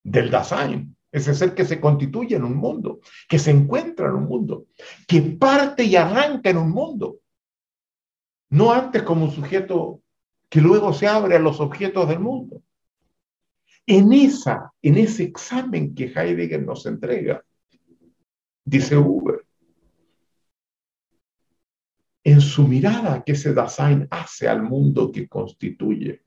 [0.04, 3.00] del Dasein, ese ser que se constituye en un mundo,
[3.30, 4.66] que se encuentra en un mundo,
[5.08, 7.20] que parte y arranca en un mundo.
[8.50, 10.02] No antes como un sujeto
[10.50, 12.64] que luego se abre a los objetos del mundo.
[13.86, 17.46] En, esa, en ese examen que Heidegger nos entrega,
[18.66, 19.46] dice Huber,
[22.24, 26.24] en su mirada que ese Dasein hace al mundo que constituye,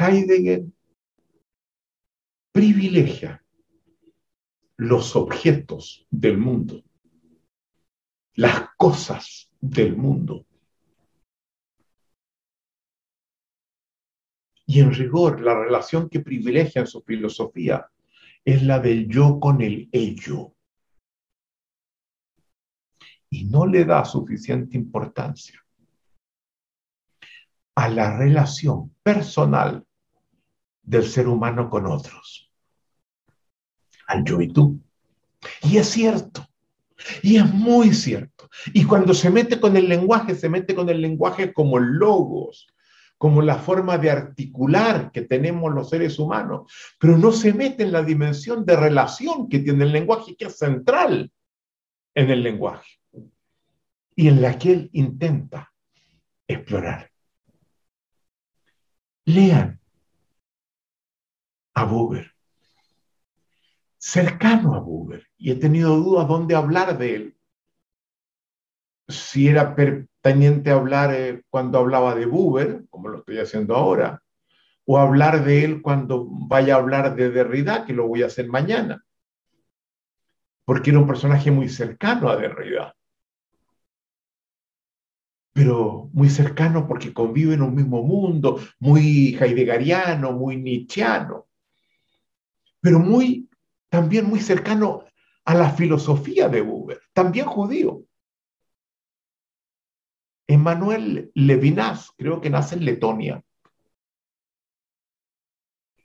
[0.00, 0.64] Heidegger
[2.50, 3.40] privilegia
[4.78, 6.84] los objetos del mundo,
[8.34, 10.46] las cosas del mundo.
[14.66, 17.90] Y en rigor, la relación que privilegia en su filosofía
[18.44, 20.54] es la del yo con el ello.
[23.30, 25.60] Y no le da suficiente importancia
[27.74, 29.84] a la relación personal
[30.82, 32.47] del ser humano con otros
[34.08, 34.80] al yo y tú.
[35.62, 36.48] Y es cierto,
[37.22, 38.48] y es muy cierto.
[38.72, 42.66] Y cuando se mete con el lenguaje, se mete con el lenguaje como logos,
[43.18, 47.92] como la forma de articular que tenemos los seres humanos, pero no se mete en
[47.92, 51.30] la dimensión de relación que tiene el lenguaje, que es central
[52.14, 52.98] en el lenguaje,
[54.16, 55.72] y en la que él intenta
[56.48, 57.10] explorar.
[59.26, 59.78] Lean
[61.74, 62.37] a Buber
[63.98, 67.36] cercano a Buber y he tenido dudas dónde hablar de él.
[69.08, 74.22] Si era pertinente hablar eh, cuando hablaba de Buber, como lo estoy haciendo ahora,
[74.86, 78.48] o hablar de él cuando vaya a hablar de Derrida, que lo voy a hacer
[78.48, 79.04] mañana,
[80.64, 82.94] porque era un personaje muy cercano a Derrida,
[85.52, 91.46] pero muy cercano porque convive en un mismo mundo, muy heideggeriano, muy nietzscheano,
[92.80, 93.47] pero muy
[93.88, 95.04] también muy cercano
[95.44, 98.02] a la filosofía de Buber, también judío.
[100.46, 103.42] Emmanuel Levinas, creo que nace en Letonia,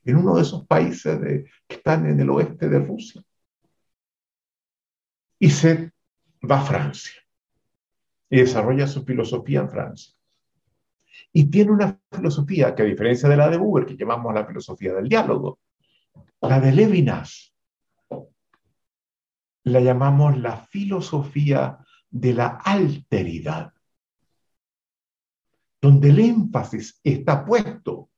[0.05, 1.19] en uno de esos países
[1.67, 3.23] que están en el oeste de Rusia.
[5.39, 5.91] Y se
[6.49, 7.13] va a Francia
[8.29, 10.13] y desarrolla su filosofía en Francia.
[11.31, 14.93] Y tiene una filosofía que a diferencia de la de Buber, que llamamos la filosofía
[14.93, 15.59] del diálogo,
[16.41, 17.52] la de Levinas,
[19.63, 23.73] la llamamos la filosofía de la alteridad,
[25.81, 28.09] donde el énfasis está puesto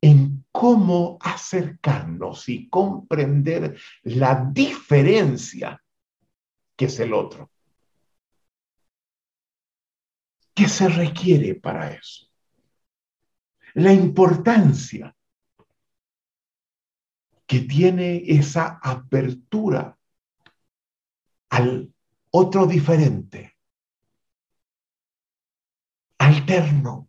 [0.00, 5.82] en cómo acercarnos y comprender la diferencia
[6.76, 7.50] que es el otro.
[10.54, 12.26] ¿Qué se requiere para eso?
[13.74, 15.16] La importancia
[17.46, 19.98] que tiene esa apertura
[21.54, 21.94] al
[22.32, 23.56] otro diferente,
[26.18, 27.08] alterno,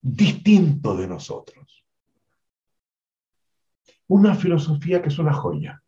[0.00, 1.84] distinto de nosotros.
[4.06, 5.82] Una filosofía que es una joya,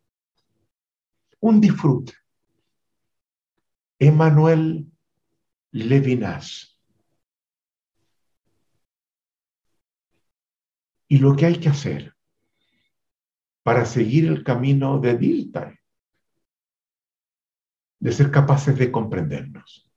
[1.39, 2.13] un disfrute.
[3.97, 4.91] Emmanuel
[5.71, 6.77] Levinas.
[11.07, 12.17] Y lo que hay que hacer
[13.63, 15.76] para seguir el camino de Dilthey,
[17.99, 19.87] de ser capaces de comprendernos.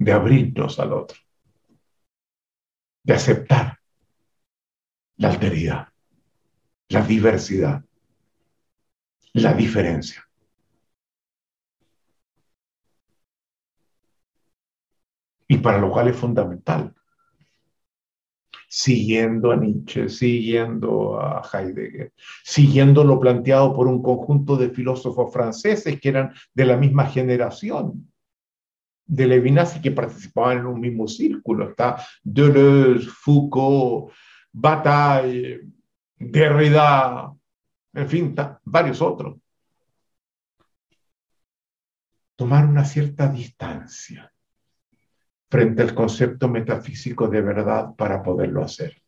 [0.00, 1.18] de abrirnos al otro,
[3.02, 3.78] de aceptar
[5.16, 5.88] la alteridad,
[6.88, 7.84] la diversidad,
[9.34, 10.26] la diferencia.
[15.46, 16.94] Y para lo cual es fundamental,
[18.72, 22.12] siguiendo a Nietzsche, siguiendo a Heidegger,
[22.44, 28.08] siguiendo lo planteado por un conjunto de filósofos franceses que eran de la misma generación,
[29.04, 31.70] de Levinas y que participaban en un mismo círculo.
[31.70, 34.12] Está Deleuze, Foucault,
[34.52, 35.62] Bataille,
[36.16, 37.34] Derrida,
[37.92, 39.36] en fin, varios otros.
[42.36, 44.32] Tomar una cierta distancia
[45.50, 49.02] frente al concepto metafísico de verdad para poderlo hacer.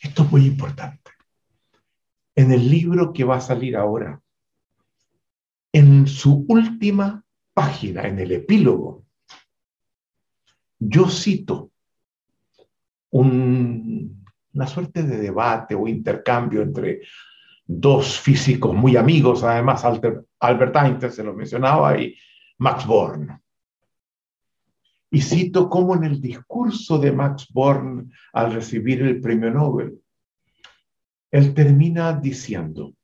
[0.00, 1.10] Esto es muy importante.
[2.36, 4.20] En el libro que va a salir ahora,
[5.72, 9.04] en su última página, en el epílogo,
[10.78, 11.70] yo cito
[13.10, 17.02] una suerte de debate o intercambio entre
[17.66, 22.14] dos físicos muy amigos, además Albert Einstein se lo mencionaba y
[22.58, 23.40] Max Born.
[25.10, 30.00] Y cito cómo en el discurso de Max Born al recibir el premio Nobel,
[31.30, 32.94] él termina diciendo,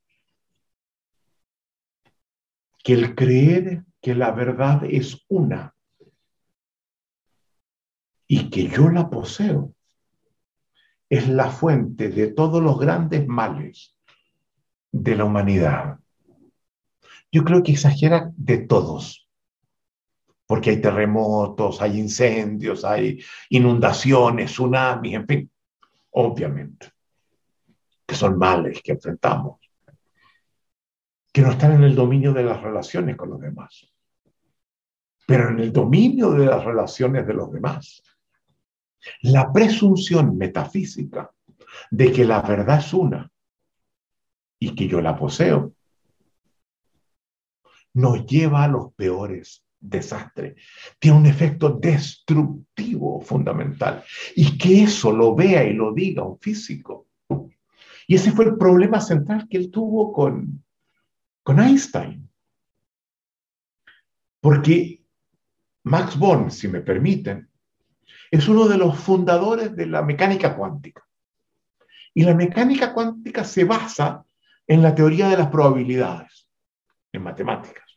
[2.83, 5.75] que el creer que la verdad es una
[8.27, 9.75] y que yo la poseo
[11.09, 13.97] es la fuente de todos los grandes males
[14.93, 15.99] de la humanidad.
[17.33, 19.29] Yo creo que exagera de todos,
[20.51, 25.51] porque hay terremotos, hay incendios, hay inundaciones, tsunamis, en fin,
[26.11, 26.91] obviamente,
[28.05, 29.61] que son males que enfrentamos
[31.33, 33.87] que no están en el dominio de las relaciones con los demás,
[35.25, 38.03] pero en el dominio de las relaciones de los demás.
[39.23, 41.31] La presunción metafísica
[41.93, 43.31] de que la verdad es una
[44.59, 45.77] y que yo la poseo
[47.95, 50.55] nos lleva a los peores desastres.
[50.99, 54.05] Tiene un efecto destructivo fundamental.
[54.37, 57.07] Y que eso lo vea y lo diga un físico.
[58.07, 60.65] Y ese fue el problema central que él tuvo con,
[61.43, 62.29] con Einstein.
[64.41, 65.03] Porque
[65.85, 67.49] Max Born, si me permiten,
[68.31, 71.07] es uno de los fundadores de la mecánica cuántica.
[72.15, 74.25] Y la mecánica cuántica se basa
[74.67, 76.49] en la teoría de las probabilidades,
[77.13, 77.90] en matemáticas.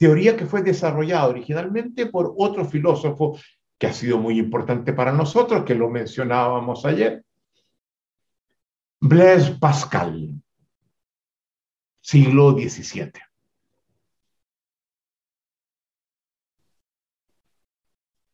[0.00, 3.38] Teoría que fue desarrollada originalmente por otro filósofo
[3.78, 7.22] que ha sido muy importante para nosotros, que lo mencionábamos ayer,
[8.98, 10.40] Blaise Pascal
[12.00, 13.12] siglo XVII.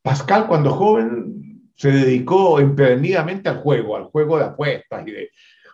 [0.02, 5.30] Pascal, cuando joven, se dedicó empedernidamente al juego, al juego de apuestas y de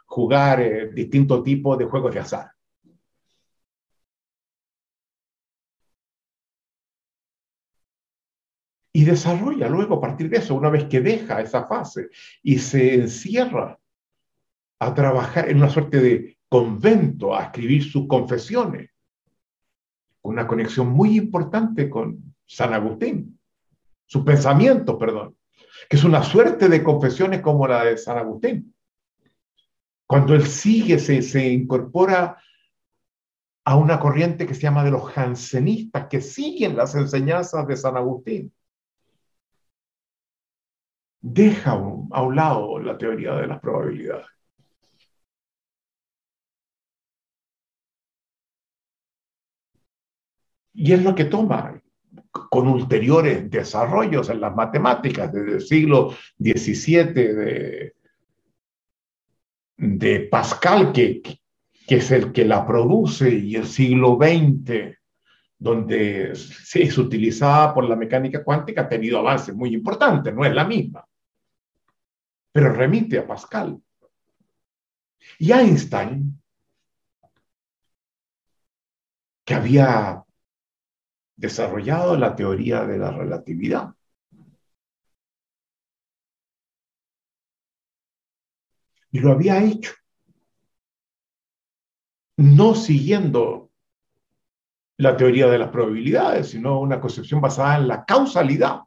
[0.07, 2.51] jugar eh, distintos tipos de juegos de azar.
[8.93, 12.11] Y desarrolla luego a partir de eso, una vez que deja esa fase
[12.43, 13.79] y se encierra
[14.79, 18.91] a trabajar en una suerte de convento, a escribir sus confesiones,
[20.23, 23.39] una conexión muy importante con San Agustín,
[24.05, 25.37] su pensamiento, perdón,
[25.89, 28.75] que es una suerte de confesiones como la de San Agustín.
[30.07, 32.39] Cuando él sigue, se, se incorpora
[33.65, 37.97] a una corriente que se llama de los jansenistas, que siguen las enseñanzas de San
[37.97, 38.53] Agustín.
[41.23, 44.27] Deja a un lado la teoría de las probabilidades.
[50.75, 51.81] Y es lo que toma
[52.51, 57.95] con ulteriores desarrollos en las matemáticas desde el siglo XVII de,
[59.77, 61.23] de Pascal, que,
[61.87, 64.97] que es el que la produce, y el siglo XX,
[65.59, 70.65] donde es utilizada por la mecánica cuántica, ha tenido avances muy importantes, no es la
[70.65, 71.07] misma,
[72.53, 73.83] pero remite a Pascal.
[75.39, 76.41] Y Einstein,
[79.45, 80.25] que había
[81.37, 83.95] desarrollado la teoría de la relatividad.
[89.11, 89.93] Y lo había hecho,
[92.37, 93.71] no siguiendo
[94.97, 98.83] la teoría de las probabilidades, sino una concepción basada en la causalidad.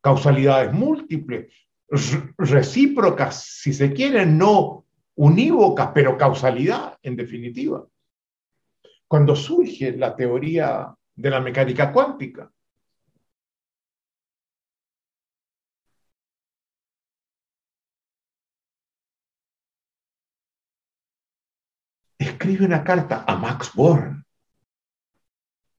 [0.00, 1.52] Causalidades múltiples,
[2.38, 4.86] recíprocas, si se quiere, no
[5.16, 7.86] unívocas, pero causalidad en definitiva.
[9.06, 12.50] Cuando surge la teoría de la mecánica cuántica.
[22.18, 24.24] Escribe una carta a Max Born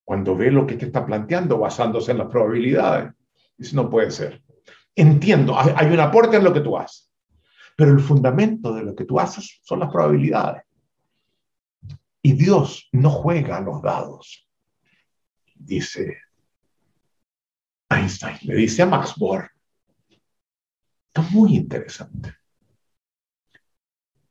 [0.04, 3.14] cuando ve lo que te está planteando basándose en las probabilidades.
[3.58, 4.44] Dice, no puede ser.
[4.96, 7.12] Entiendo, hay un aporte en lo que tú haces,
[7.76, 10.64] pero el fundamento de lo que tú haces son las probabilidades.
[12.22, 14.48] Y Dios no juega a los dados
[15.66, 16.18] dice
[17.90, 19.48] Einstein, le dice a Max Born.
[21.08, 22.36] Está muy interesante.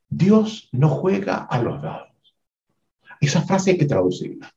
[0.09, 2.11] Dios no juega a los dados.
[3.21, 4.53] Esa frase hay que traducirla.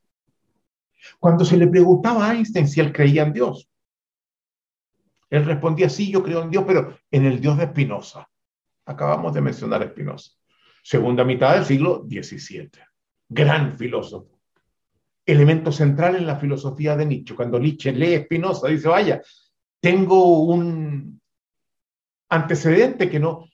[1.19, 3.69] Cuando se le preguntaba a Einstein si él creía en Dios,
[5.29, 8.29] él respondía, sí, yo creo en Dios, pero en el Dios de Spinoza.
[8.85, 10.31] Acabamos de mencionar a Spinoza.
[10.83, 12.69] Segunda mitad del siglo XVII.
[13.29, 14.37] Gran filósofo
[15.27, 17.35] elemento central en la filosofía de Nietzsche.
[17.35, 19.21] Cuando Nietzsche lee Spinoza, dice, vaya,
[19.81, 21.21] tengo un
[22.29, 23.45] antecedente que no,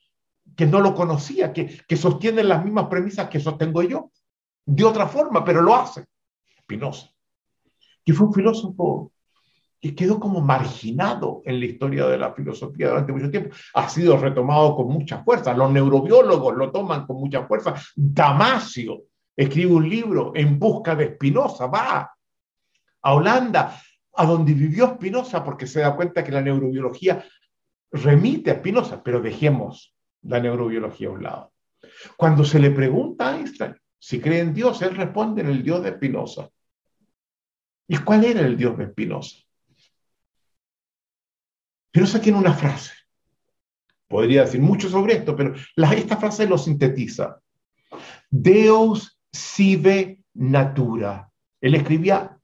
[0.56, 4.12] que no lo conocía, que, que sostiene las mismas premisas que sostengo yo,
[4.66, 6.06] de otra forma, pero lo hace.
[6.62, 7.10] Spinoza,
[8.06, 9.12] que fue un filósofo
[9.84, 13.54] que quedó como marginado en la historia de la filosofía durante mucho tiempo.
[13.74, 15.54] Ha sido retomado con mucha fuerza.
[15.54, 17.76] Los neurobiólogos lo toman con mucha fuerza.
[17.94, 19.02] Damasio,
[19.36, 22.10] escribe un libro en busca de Spinoza, va
[23.02, 23.78] a Holanda,
[24.14, 27.22] a donde vivió Spinoza, porque se da cuenta que la neurobiología
[27.92, 31.52] remite a Spinoza, pero dejemos la neurobiología a un lado.
[32.16, 35.84] Cuando se le pregunta a Einstein si cree en Dios, él responde en el Dios
[35.84, 36.50] de Spinoza.
[37.86, 39.43] ¿Y cuál era el Dios de Spinoza?
[41.94, 42.92] Spinoza tiene una frase.
[44.08, 45.54] Podría decir mucho sobre esto, pero
[45.96, 47.40] esta frase lo sintetiza.
[48.32, 51.30] Deus sive natura.
[51.62, 52.36] Él escribía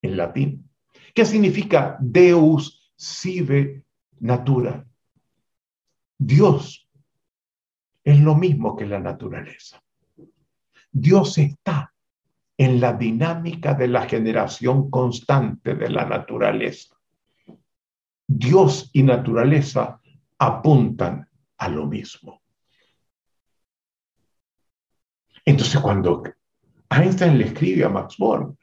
[0.00, 0.70] en latín.
[1.12, 3.82] ¿Qué significa Deus sive
[4.20, 4.86] natura?
[6.16, 6.88] Dios
[8.04, 9.82] es lo mismo que la naturaleza.
[10.92, 11.92] Dios está
[12.56, 16.97] en la dinámica de la generación constante de la naturaleza.
[18.30, 20.00] Dios y naturaleza
[20.38, 21.26] apuntan
[21.56, 22.42] a lo mismo.
[25.46, 26.22] Entonces cuando
[26.90, 28.56] Einstein le escribe a Max Born,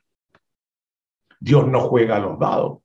[1.39, 2.79] Dios no juega a los dados.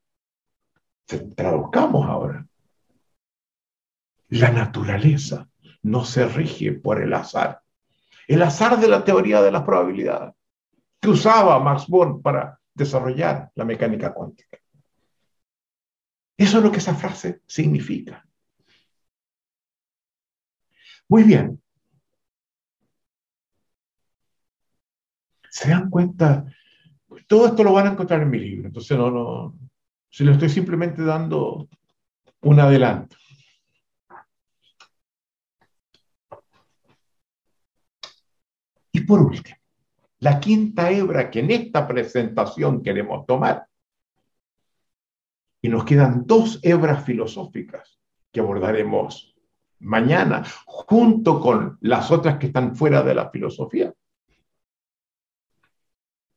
[1.36, 2.47] Traduzcamos ahora.
[4.28, 5.48] La naturaleza
[5.82, 7.61] no se rige por el azar.
[8.27, 10.35] El azar de la teoría de las probabilidades
[10.98, 14.60] que usaba Max Born para desarrollar la mecánica cuántica.
[16.41, 18.27] Eso es lo que esa frase significa.
[21.07, 21.61] Muy bien,
[25.51, 26.47] se dan cuenta,
[27.27, 29.59] todo esto lo van a encontrar en mi libro, entonces no, no,
[30.09, 31.69] se lo estoy simplemente dando
[32.41, 33.17] un adelanto.
[38.93, 39.59] Y por último,
[40.21, 43.69] la quinta hebra que en esta presentación queremos tomar,
[45.62, 47.99] y nos quedan dos hebras filosóficas
[48.32, 49.35] que abordaremos
[49.81, 53.93] mañana, junto con las otras que están fuera de la filosofía.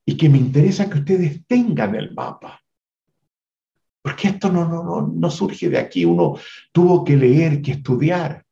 [0.05, 2.61] Y que me interesa que ustedes tengan el mapa.
[4.01, 6.03] Porque esto no, no, no, no surge de aquí.
[6.03, 6.35] Uno
[6.73, 8.45] tuvo que leer, que estudiar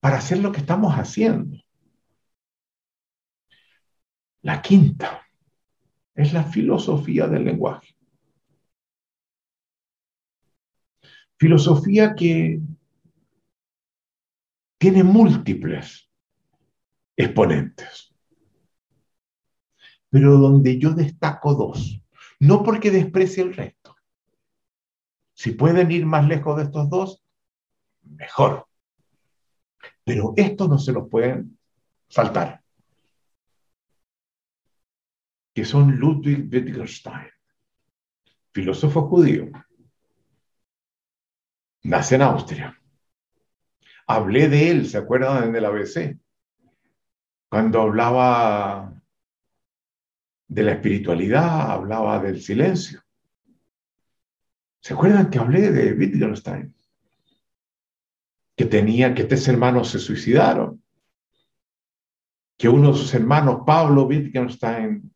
[0.00, 1.58] para hacer lo que estamos haciendo.
[4.42, 5.22] La quinta
[6.14, 7.93] es la filosofía del lenguaje.
[11.44, 12.58] Filosofía que
[14.78, 16.10] tiene múltiples
[17.14, 18.14] exponentes,
[20.08, 22.00] pero donde yo destaco dos,
[22.40, 23.94] no porque desprecie el resto.
[25.34, 27.22] Si pueden ir más lejos de estos dos,
[28.00, 28.66] mejor.
[30.02, 31.58] Pero estos no se los pueden
[32.08, 32.64] faltar,
[35.52, 37.28] que son Ludwig Wittgenstein,
[38.50, 39.50] filósofo judío,
[41.94, 42.80] nace en Austria.
[44.08, 46.18] Hablé de él, ¿se acuerdan en el ABC?
[47.48, 49.00] Cuando hablaba
[50.48, 53.00] de la espiritualidad, hablaba del silencio.
[54.80, 56.74] ¿Se acuerdan que hablé de Wittgenstein?
[58.56, 60.82] Que tenía, que tres hermanos se suicidaron.
[62.58, 65.14] Que uno de sus hermanos, Pablo Wittgenstein,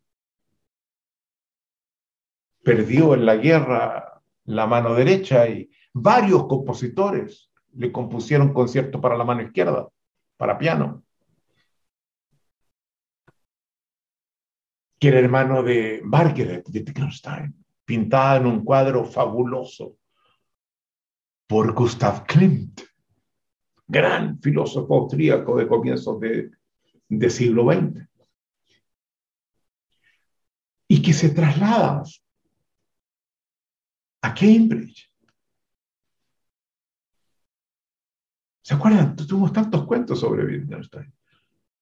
[2.63, 9.23] perdió en la guerra la mano derecha y varios compositores le compusieron conciertos para la
[9.23, 9.87] mano izquierda,
[10.37, 11.03] para piano.
[14.99, 17.55] Que era hermano de Margaret Wittgenstein,
[17.85, 19.97] pintada en un cuadro fabuloso
[21.47, 22.81] por Gustav Klimt,
[23.87, 26.51] gran filósofo austríaco de comienzos de,
[27.07, 28.07] de siglo XX.
[30.87, 32.03] Y que se traslada
[34.21, 35.09] a Cambridge
[38.69, 39.15] ¿Se acuerdan?
[39.15, 41.11] Tuvimos tantos cuentos sobre Wittgenstein.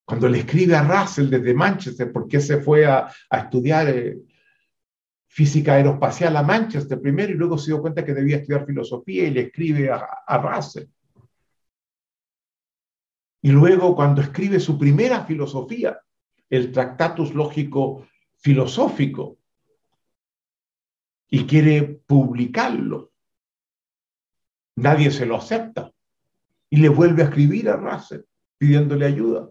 [0.05, 4.17] Cuando le escribe a Russell desde Manchester, porque se fue a, estudiar eh,
[5.27, 9.31] física aeroespacial a Manchester primero y luego se dio cuenta que debía estudiar filosofía y
[9.31, 10.85] le escribe a, a Russell.
[13.41, 15.99] Y luego cuando escribe su primera filosofía,
[16.49, 18.07] el Tractatus Lógico
[18.37, 19.39] Filosófico,
[21.29, 23.11] y quiere publicarlo,
[24.77, 25.91] nadie se lo acepta
[26.69, 28.21] y le vuelve a escribir a Russell
[28.57, 29.49] pidiéndole ayuda.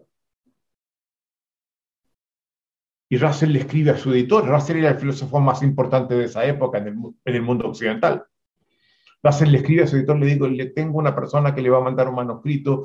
[3.09, 4.45] Y Russell le escribe a su editor.
[4.45, 8.25] Russell era el filósofo más importante de esa época en el, mundo occidental.
[9.23, 11.77] Russell le escribe a su editor, le digo, le tengo una persona que le va
[11.77, 12.83] a mandar un manuscrito,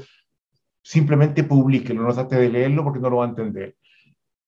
[0.81, 3.77] simplemente publíquelo, no trate de leerlo porque no lo va a entender.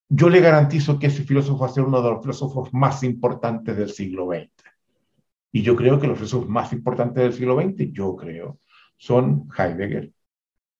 [0.08, 3.76] Yo le garantizo que ese filósofo va a ser uno de los filósofos más importantes
[3.76, 4.50] del siglo XX.
[5.50, 8.60] Y yo creo que los filósofos más importantes del siglo XX, yo creo,
[8.96, 10.12] son Heidegger,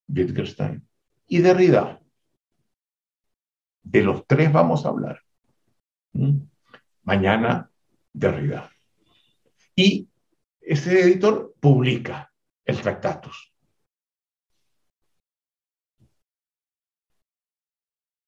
[0.09, 0.87] Wittgenstein
[1.27, 2.01] y Derrida.
[3.83, 5.21] De los tres vamos a hablar.
[7.03, 7.71] Mañana,
[8.13, 8.71] Derrida.
[9.77, 10.09] Y
[10.61, 12.33] ese editor publica
[12.65, 13.53] el Tractatus.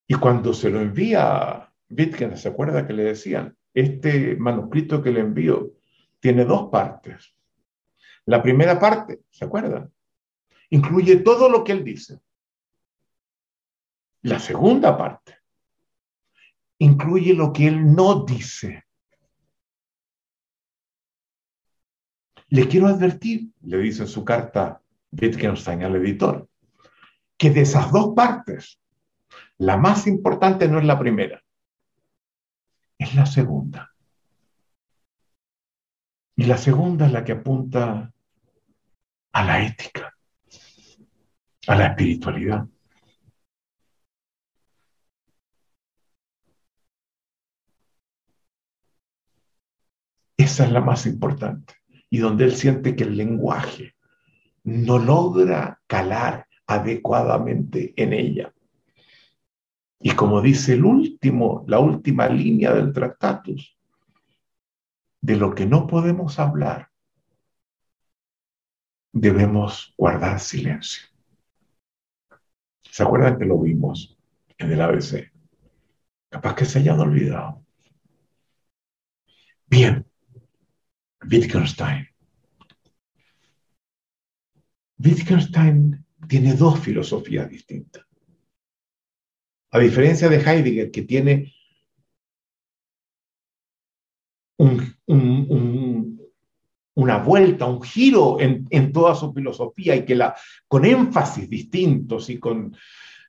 [0.07, 3.57] Y cuando se lo envía a Wittgenstein, ¿se acuerda que le decían?
[3.73, 5.73] Este manuscrito que le envío
[6.19, 7.36] tiene dos partes.
[8.27, 9.91] La primera parte, ¿se acuerdan?
[10.69, 12.19] Incluye todo lo que él dice.
[14.21, 15.37] La segunda parte
[16.79, 18.83] incluye lo que él no dice.
[22.49, 24.81] Le quiero advertir, le dice en su carta
[25.11, 26.49] Wittgenstein al editor,
[27.37, 28.79] que de esas dos partes,
[29.57, 31.41] la más importante no es la primera,
[32.97, 33.93] es la segunda.
[36.35, 38.13] Y la segunda es la que apunta
[39.31, 40.13] a la ética,
[41.67, 42.67] a la espiritualidad.
[50.37, 51.73] Esa es la más importante.
[52.09, 53.95] Y donde él siente que el lenguaje
[54.63, 58.53] no logra calar adecuadamente en ella.
[59.99, 63.77] Y como dice el último, la última línea del Tractatus,
[65.21, 66.89] de lo que no podemos hablar,
[69.19, 71.03] debemos guardar silencio.
[72.89, 74.17] ¿Se acuerdan que lo vimos
[74.57, 75.31] en el ABC?
[76.29, 77.63] Capaz que se hayan olvidado.
[79.67, 80.05] Bien,
[81.29, 82.07] Wittgenstein.
[84.97, 88.05] Wittgenstein tiene dos filosofías distintas.
[89.71, 91.53] A diferencia de Heidegger, que tiene
[94.57, 95.26] un, un,
[96.97, 100.35] una vuelta, un giro en, toda su filosofía y que la,
[100.67, 102.75] con énfasis distintos y con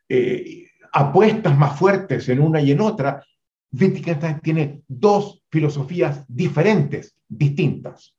[0.09, 3.23] eh, apuestas más fuertes en una y en otra,
[3.71, 8.15] Wittgenstein tiene dos filosofías diferentes, distintas.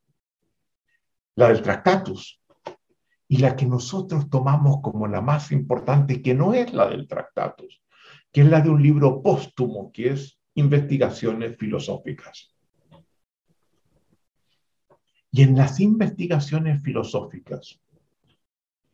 [1.34, 2.40] La del Tractatus
[3.28, 7.82] y la que nosotros tomamos como la más importante, que no es la del Tractatus,
[8.32, 12.54] que es la de un libro póstumo, que es Investigaciones Filosóficas.
[15.32, 17.80] Y en las investigaciones filosóficas,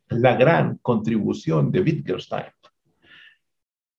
[0.08, 2.46] la gran contribución de Wittgenstein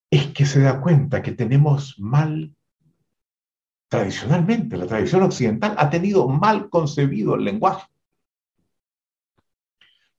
[0.10, 2.56] es que se da cuenta que tenemos mal,
[3.90, 7.88] tradicionalmente, la tradición occidental ha tenido mal concebido el lenguaje.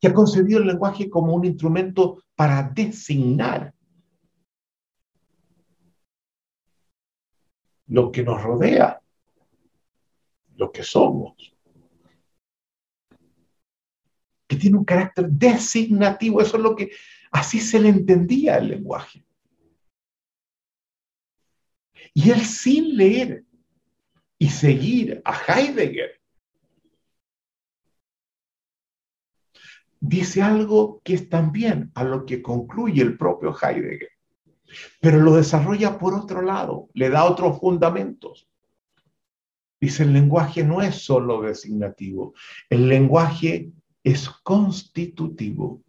[0.01, 3.75] Y ha concebido el lenguaje como un instrumento para designar
[7.87, 9.01] lo que nos rodea,
[10.57, 11.58] lo que somos.
[14.49, 16.91] Que tiene un carácter designativo, eso es lo que
[17.31, 19.25] así se le entendía el lenguaje.
[22.15, 23.45] Y él sin leer
[24.39, 26.21] y seguir a Heidegger,
[30.01, 34.11] dice algo que es también a lo que concluye el propio Heidegger,
[35.01, 38.49] pero lo desarrolla por otro lado, le da otros fundamentos.
[39.81, 42.35] Dice, el lenguaje no es solo designativo,
[42.69, 43.71] el lenguaje
[44.11, 45.83] es constitutivo.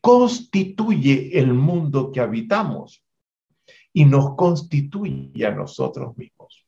[0.00, 3.02] Constituye el mundo que habitamos
[3.92, 6.64] y nos constituye a nosotros mismos.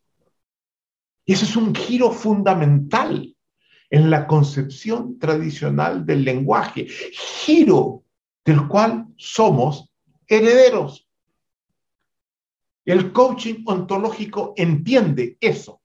[1.25, 3.37] Y eso es un giro fundamental
[3.91, 8.03] en la concepción tradicional del lenguaje, giro
[8.45, 9.93] del cual somos
[10.27, 11.07] herederos.
[12.85, 15.78] El coaching ontológico entiende eso.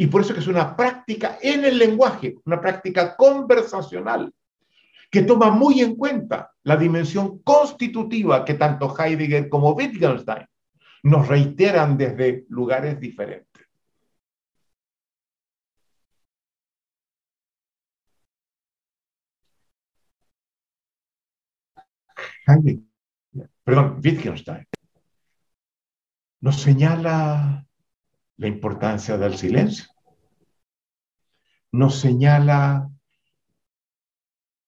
[0.00, 4.32] Y por eso que es una práctica en el lenguaje, una práctica conversacional,
[5.10, 10.46] que toma muy en cuenta la dimensión constitutiva que tanto Heidegger como Wittgenstein
[11.02, 13.66] nos reiteran desde lugares diferentes.
[22.46, 22.84] Heidegger,
[23.64, 24.64] perdón, Wittgenstein
[26.40, 27.67] nos señala
[28.38, 29.86] la importancia del silencio,
[31.72, 32.88] nos señala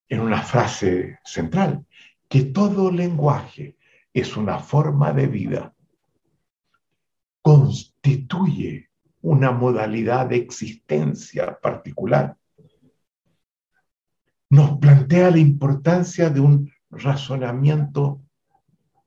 [0.08, 1.86] en una frase central,
[2.28, 3.76] que todo lenguaje
[4.12, 5.74] es una forma de vida,
[7.42, 8.90] constituye
[9.22, 12.36] una modalidad de existencia particular.
[14.50, 18.20] Nos plantea la importancia de un razonamiento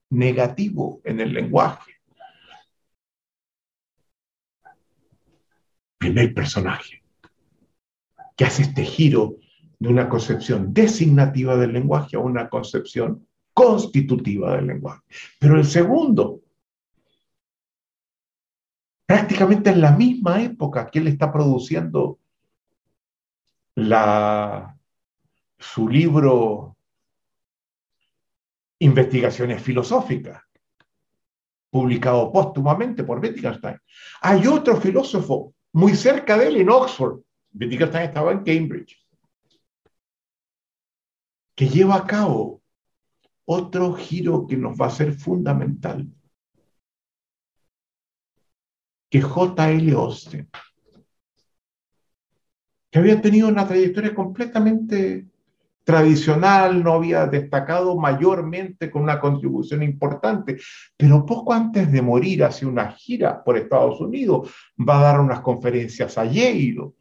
[0.10, 1.93] negativo en el lenguaje.
[6.04, 7.02] Primer personaje
[8.36, 9.38] que hace este giro
[9.80, 15.02] de una concepción designativa del lenguaje a una concepción constitutiva del lenguaje.
[15.40, 16.42] Pero el segundo,
[19.06, 22.20] prácticamente en la misma época que él está produciendo
[25.58, 26.76] su libro
[28.80, 30.44] Investigaciones Filosóficas,
[31.70, 33.80] publicado póstumamente por Wittgenstein.
[34.20, 37.20] Hay otro filósofo muy cerca de él en Oxford.
[37.54, 39.04] Wittgenstein estaba en Cambridge
[41.56, 42.62] que lleva a cabo
[43.45, 46.08] otro giro que nos va a ser fundamental,
[49.10, 49.91] que J.L.
[49.91, 50.50] Austin,
[52.90, 55.28] que había tenido una trayectoria completamente
[55.84, 60.58] tradicional, no había destacado mayormente con una contribución importante,
[60.96, 65.42] pero poco antes de morir hace una gira por Estados Unidos, va a dar unas
[65.42, 66.94] conferencias a Yale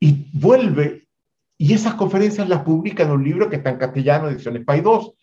[0.00, 1.08] y vuelve
[1.56, 5.14] y esas conferencias las publica en un libro que está en castellano, ediciones PAI 2,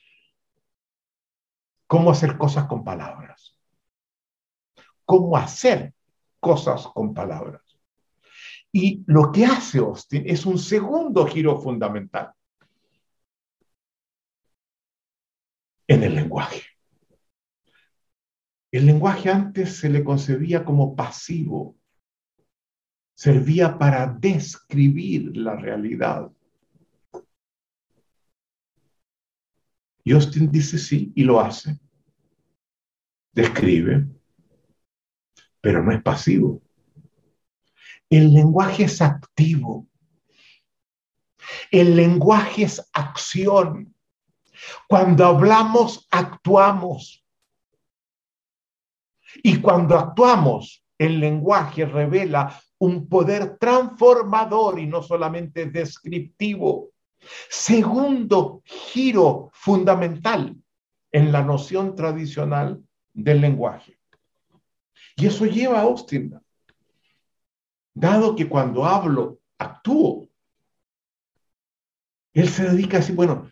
[1.86, 3.58] Cómo hacer cosas con palabras.
[5.06, 5.96] Cómo hacer
[6.40, 7.64] cosas con palabras.
[8.72, 12.32] Y lo que hace Austin es un segundo giro fundamental
[15.90, 16.62] en el lenguaje.
[18.72, 21.76] El lenguaje antes se le concebía como pasivo,
[23.16, 26.32] servía para describir la realidad.
[30.04, 31.80] Y Austin dice sí y lo hace.
[33.34, 34.08] Describe,
[35.60, 36.62] pero no es pasivo.
[38.12, 39.88] El lenguaje es activo.
[41.72, 43.96] El lenguaje es acción.
[44.88, 47.24] Cuando hablamos, actuamos.
[49.44, 56.90] Y cuando actuamos, el lenguaje revela un poder transformador y no solamente descriptivo.
[57.50, 60.56] Segundo giro fundamental
[61.12, 62.82] en la noción tradicional
[63.14, 64.00] del lenguaje.
[65.16, 66.40] Y eso lleva a Austin,
[67.94, 70.30] dado que cuando hablo, actúo,
[72.34, 73.52] él se dedica a decir, bueno,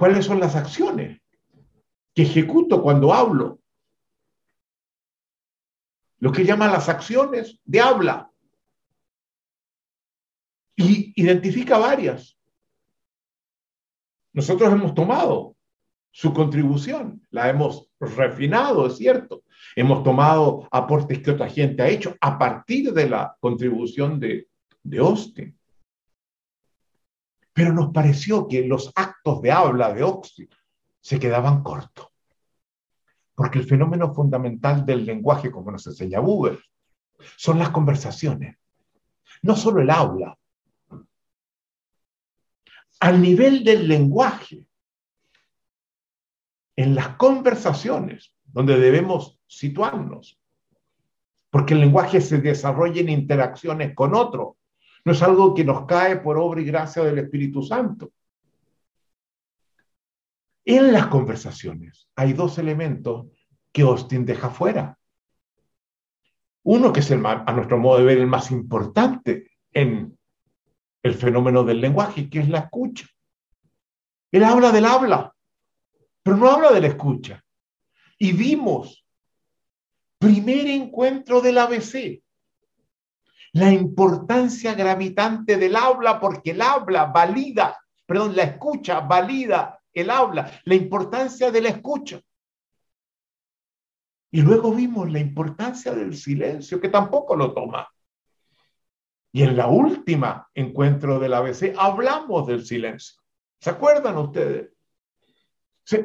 [0.00, 1.20] ¿cuáles son las acciones
[2.14, 3.60] que ejecuto cuando hablo?
[6.20, 8.30] Lo que llama las acciones de habla.
[10.74, 12.38] Y identifica varias.
[14.32, 15.54] Nosotros hemos tomado
[16.10, 19.42] su contribución, la hemos refinado, es cierto.
[19.76, 24.48] Hemos tomado aportes que otra gente ha hecho a partir de la contribución de,
[24.82, 25.54] de.
[27.60, 30.48] Pero nos pareció que los actos de habla de Austin
[30.98, 32.08] se quedaban cortos.
[33.34, 36.58] Porque el fenómeno fundamental del lenguaje, como nos enseña Google,
[37.36, 38.56] son las conversaciones,
[39.42, 40.38] no solo el habla.
[42.98, 44.64] Al nivel del lenguaje,
[46.76, 50.40] en las conversaciones, donde debemos situarnos,
[51.50, 54.56] porque el lenguaje se desarrolla en interacciones con otro,
[55.04, 58.12] no es algo que nos cae por obra y gracia del Espíritu Santo.
[60.64, 63.26] En las conversaciones hay dos elementos
[63.72, 64.98] que Austin deja fuera.
[66.62, 70.18] Uno que es a nuestro modo de ver el más importante en
[71.02, 73.06] el fenómeno del lenguaje, que es la escucha.
[74.30, 75.34] Él habla del habla,
[76.22, 77.42] pero no habla de la escucha.
[78.18, 79.04] Y vimos,
[80.18, 82.22] primer encuentro del ABC,
[83.52, 90.60] la importancia gravitante del habla, porque el habla valida, perdón, la escucha valida el habla,
[90.64, 92.20] la importancia de la escucha.
[94.30, 97.88] Y luego vimos la importancia del silencio, que tampoco lo toma.
[99.32, 103.20] Y en la última encuentro del ABC hablamos del silencio.
[103.60, 104.70] ¿Se acuerdan ustedes?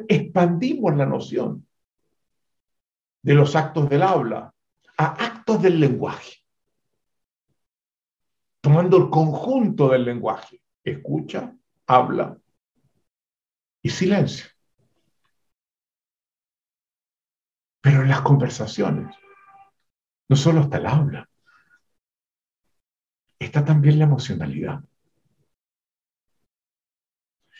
[0.08, 1.66] Expandimos la noción
[3.22, 4.52] de los actos del habla
[4.98, 6.45] a actos del lenguaje
[8.66, 11.56] tomando el conjunto del lenguaje, escucha,
[11.86, 12.36] habla
[13.80, 14.46] y silencio.
[17.80, 19.14] Pero en las conversaciones
[20.28, 21.30] no solo está el habla,
[23.38, 24.82] está también la emocionalidad.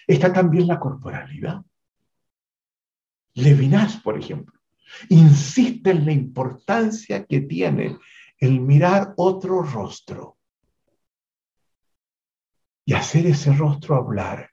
[0.08, 1.62] Está también la corporalidad.
[3.34, 4.58] Levinas, por ejemplo,
[5.08, 7.96] insiste en la importancia que tiene
[8.40, 10.35] el mirar otro rostro
[12.86, 14.50] y hacer ese rostro hablar,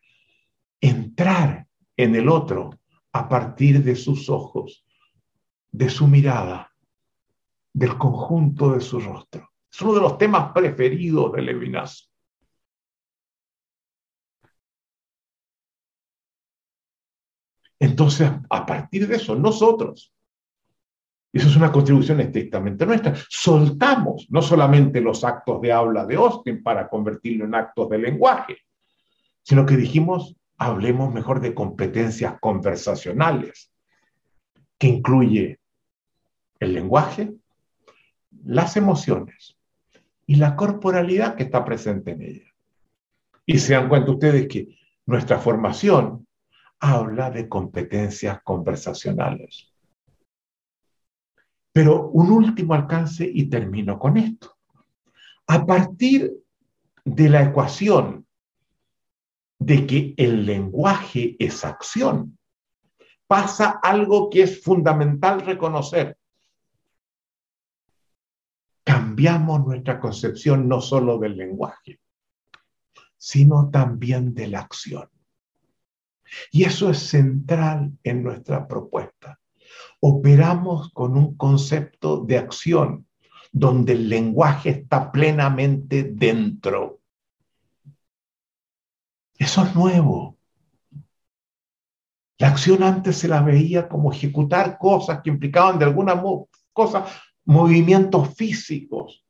[0.81, 2.71] entrar en el otro
[3.13, 4.85] a partir de sus ojos,
[5.71, 6.73] de su mirada,
[7.71, 9.51] del conjunto de su rostro.
[9.71, 12.11] Es uno de los temas preferidos de Levinas.
[17.79, 20.11] Entonces, a partir de eso, nosotros
[21.33, 23.15] eso es una contribución estrictamente nuestra.
[23.27, 28.57] Soltamos no solamente los actos de habla de Austin para convertirlo en actos de lenguaje,
[29.41, 33.71] sino que dijimos, hablemos mejor de competencias conversacionales,
[34.77, 35.59] que incluye
[36.59, 37.33] el lenguaje,
[38.45, 39.57] las emociones
[40.27, 42.53] y la corporalidad que está presente en ella.
[43.45, 44.77] Y se dan cuenta ustedes que
[45.07, 46.27] nuestra formación
[46.79, 49.72] habla de competencias conversacionales.
[51.73, 54.55] Pero un último alcance y termino con esto.
[55.47, 56.31] A partir
[57.03, 58.27] de la ecuación
[59.57, 62.37] de que el lenguaje es acción,
[63.25, 66.15] pasa algo que es fundamental reconocer.
[68.83, 71.99] Cambiamos nuestra concepción no solo del lenguaje,
[73.17, 75.09] sino también de la acción.
[76.51, 79.39] Y eso es central en nuestra propuesta
[80.05, 83.07] operamos con un concepto de acción
[83.53, 86.99] donde el lenguaje está plenamente dentro.
[89.37, 90.37] Eso es nuevo.
[92.37, 96.21] La acción antes se la veía como ejecutar cosas que implicaban de alguna
[96.73, 97.05] cosa
[97.45, 99.23] movimientos físicos.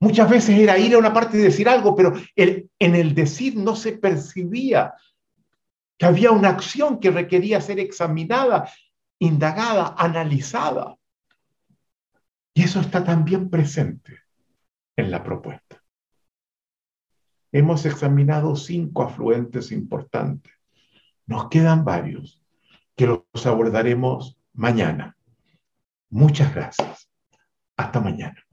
[0.00, 3.74] Muchas veces era ir a una parte y decir algo, pero en el decir no
[3.74, 4.92] se percibía
[5.96, 8.70] que había una acción que requería ser examinada
[9.18, 10.96] indagada, analizada.
[12.54, 14.18] Y eso está también presente
[14.96, 15.82] en la propuesta.
[17.52, 20.52] Hemos examinado cinco afluentes importantes.
[21.26, 22.42] Nos quedan varios
[22.96, 25.16] que los abordaremos mañana.
[26.10, 27.08] Muchas gracias.
[27.76, 28.47] Hasta mañana.